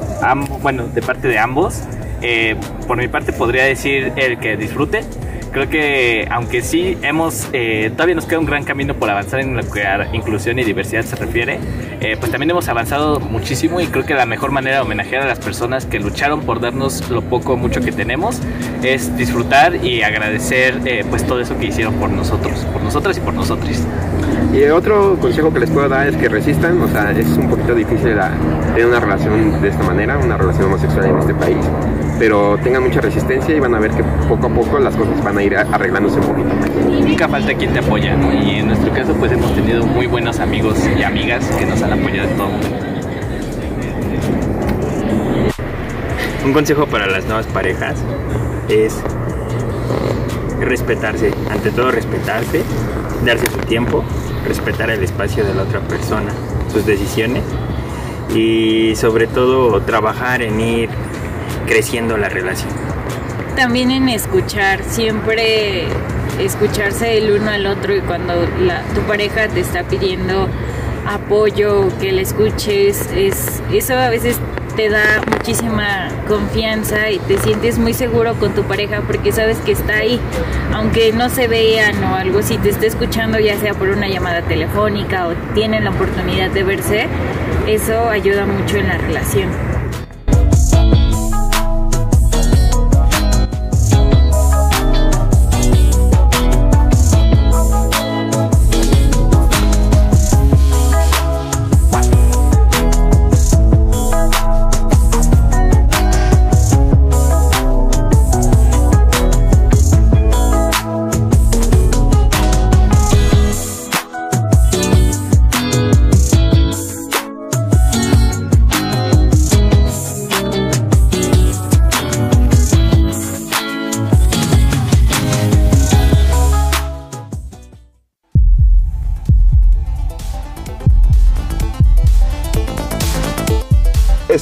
bueno, 0.62 0.88
de 0.88 1.02
parte 1.02 1.28
de 1.28 1.40
ambos, 1.40 1.82
eh, 2.22 2.56
por 2.88 2.98
mi 2.98 3.08
parte 3.08 3.34
podría 3.34 3.64
decir 3.64 4.14
el 4.16 4.38
que 4.38 4.56
disfrute. 4.56 5.04
Creo 5.52 5.70
que 5.70 6.28
aunque 6.30 6.62
sí 6.62 6.98
hemos, 7.02 7.48
eh, 7.54 7.90
todavía 7.94 8.16
nos 8.16 8.26
queda 8.26 8.40
un 8.40 8.46
gran 8.46 8.64
camino 8.64 8.94
por 8.94 9.10
avanzar 9.10 9.40
en 9.40 9.56
lo 9.58 9.64
que 9.70 9.84
a 9.86 10.08
inclusión 10.14 10.60
y 10.60 10.64
diversidad 10.64 11.04
se 11.04 11.16
refiere, 11.16 11.58
eh, 12.00 12.16
pues 12.20 12.32
también 12.32 12.52
hemos 12.52 12.68
avanzado 12.70 13.20
muchísimo 13.20 13.82
y 13.82 13.88
creo 13.88 14.06
que 14.06 14.14
la 14.14 14.26
mejor 14.28 14.52
manera 14.52 14.76
de 14.78 14.82
homenajear 14.84 15.24
a 15.24 15.26
las 15.26 15.40
personas 15.40 15.86
que 15.86 16.00
lucharon 16.00 16.42
por 16.42 16.60
darnos 16.60 17.10
lo 17.10 17.22
poco 17.24 17.54
o 17.54 17.58
mucho 17.58 17.82
que 17.82 17.92
tenemos 17.92 18.40
es 18.84 19.18
disfrutar 19.18 19.84
y 19.84 20.04
agradecer 20.04 20.80
eh, 20.86 21.04
pues 21.10 21.26
todo 21.26 21.40
eso 21.42 21.58
que 21.58 21.68
hicieron 21.68 21.96
por 21.96 22.10
nosotros, 22.12 22.60
por 22.72 22.82
nosotras 22.84 23.18
y 23.18 23.22
por 23.22 23.34
nosotros. 23.34 23.72
Y 24.54 24.64
otro 24.66 25.18
consejo 25.20 25.52
que 25.52 25.60
les 25.62 25.70
puedo 25.72 25.90
dar 25.90 26.08
es 26.08 26.16
que 26.18 26.30
resistan, 26.30 26.80
o 26.82 26.88
sea, 26.88 27.12
es 27.12 27.26
un 27.30 27.50
poquito 27.50 27.74
difícil 27.74 28.16
la- 28.16 28.32
tener 28.74 28.86
una 28.86 29.00
relación 29.00 29.62
de 29.62 29.70
esta 29.70 29.84
manera, 29.84 30.18
una 30.18 30.38
relación 30.38 30.66
homosexual 30.66 31.06
en 31.08 31.18
este 31.20 31.34
país, 31.34 31.58
pero 32.20 32.58
tengan 32.64 32.84
mucha 32.84 33.02
resistencia 33.02 33.56
y 33.56 33.60
van 33.60 33.76
a 33.76 33.80
ver 33.80 33.92
que 33.92 34.04
poco 34.28 34.48
a 34.48 34.50
poco 34.50 34.80
las 34.80 34.96
cosas 34.96 35.24
van 35.24 35.38
a 35.38 35.44
ir 35.44 35.56
arreglándose 35.56 36.20
un 36.20 36.26
poquito 36.26 36.50
más. 36.56 36.70
nunca 36.70 37.28
falta 37.28 37.54
quien 37.54 37.74
te 37.74 37.80
apoya, 37.80 38.16
¿no? 38.16 38.34
Y 38.34 38.60
en 38.60 38.68
nuestro 38.68 38.92
caso, 38.94 39.14
pues 39.14 39.32
hemos 39.32 39.54
tenido 39.56 39.86
muy 39.86 40.08
buenos 40.08 40.40
amigos 40.40 40.78
y 40.98 41.04
amigas 41.04 41.46
que 41.58 41.66
nos 41.66 41.82
han 41.82 41.94
apoyado 41.94 42.30
en 42.30 42.38
todo 42.38 42.48
momento. 42.48 42.88
Un 46.46 46.54
consejo 46.54 46.86
para 46.88 47.08
las 47.08 47.26
nuevas 47.26 47.46
parejas 47.48 47.98
es 48.70 49.02
respetarse, 50.62 51.34
ante 51.52 51.72
todo 51.72 51.92
respetarse, 51.92 52.64
darse 53.26 53.46
su 53.52 53.60
tiempo, 53.60 54.04
respetar 54.48 54.90
el 54.90 55.04
espacio 55.04 55.44
de 55.44 55.54
la 55.54 55.64
otra 55.64 55.82
persona, 55.82 56.32
sus 56.72 56.86
decisiones 56.86 57.44
y 58.34 58.96
sobre 58.96 59.28
todo 59.28 59.82
trabajar 59.82 60.42
en 60.42 60.60
ir 60.60 60.90
creciendo 61.68 62.18
la 62.18 62.30
relación. 62.30 62.70
También 63.56 63.92
en 63.92 64.10
escuchar, 64.10 64.84
siempre 64.84 65.86
escucharse 66.40 67.18
el 67.18 67.32
uno 67.32 67.52
al 67.52 67.66
otro 67.66 67.96
y 67.96 68.02
cuando 68.02 68.34
la, 68.62 68.82
tu 68.94 69.02
pareja 69.02 69.48
te 69.48 69.60
está 69.60 69.84
pidiendo 69.84 70.48
apoyo, 71.08 71.88
que 72.00 72.12
le 72.12 72.22
escuches, 72.22 73.10
es, 73.16 73.62
eso 73.72 73.96
a 73.96 74.10
veces 74.10 74.38
te 74.76 74.90
da 74.90 75.24
muchísima 75.32 76.10
confianza 76.28 77.10
y 77.10 77.18
te 77.18 77.40
sientes 77.40 77.80
muy 77.80 77.94
seguro 77.94 78.36
con 78.36 78.54
tu 78.54 78.62
pareja 78.64 79.02
porque 79.02 79.32
sabes 79.32 79.58
que 79.60 79.72
está 79.72 79.96
ahí, 79.96 80.20
aunque 80.74 81.12
no 81.14 81.30
se 81.30 81.48
vean 81.48 82.04
o 82.04 82.16
algo, 82.16 82.44
si 82.44 82.60
te 82.60 82.70
está 82.70 82.86
escuchando 82.86 83.40
ya 83.40 83.58
sea 83.58 83.74
por 83.74 83.90
una 83.90 84.08
llamada 84.08 84.44
telefónica 84.44 85.28
o 85.28 85.34
tienen 85.56 85.84
la 85.84 85.90
oportunidad 85.90 86.52
de 86.52 86.64
verse, 86.64 87.08
eso 87.68 88.08
ayuda 88.10 88.46
mucho 88.46 88.78
en 88.78 88.88
la 88.88 88.98
relación. 88.98 89.77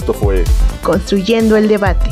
Esto 0.06 0.14
fue 0.14 0.44
Construyendo 0.84 1.58
el 1.58 1.68
debate. 1.68 2.12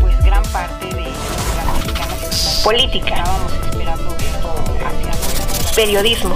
Pues 0.00 0.20
gran 0.24 0.42
parte 0.42 0.86
de 0.86 1.02
la 1.02 2.64
Política. 2.64 3.14
estábamos 3.14 3.52
esperando 3.52 4.16
esto 4.16 4.64
hacia 4.84 5.72
Periodismo. 5.76 6.34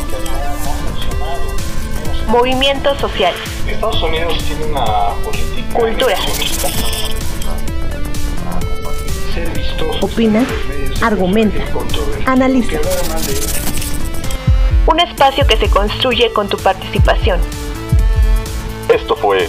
Movimientos 2.29 3.01
sociales. 3.01 3.40
Estados 3.66 4.01
Unidos 4.01 4.38
tiene 4.44 4.66
una 4.66 4.85
política 5.25 5.77
Cultura. 5.77 6.16
Opina, 10.03 10.46
argumenta, 11.03 11.64
analiza. 12.27 12.79
Un 14.87 15.01
espacio 15.01 15.44
que 15.49 15.57
se 15.57 15.68
construye 15.68 16.33
con 16.33 16.49
tu 16.49 16.57
participación. 16.59 17.40
Esto 18.88 19.16
fue 19.16 19.49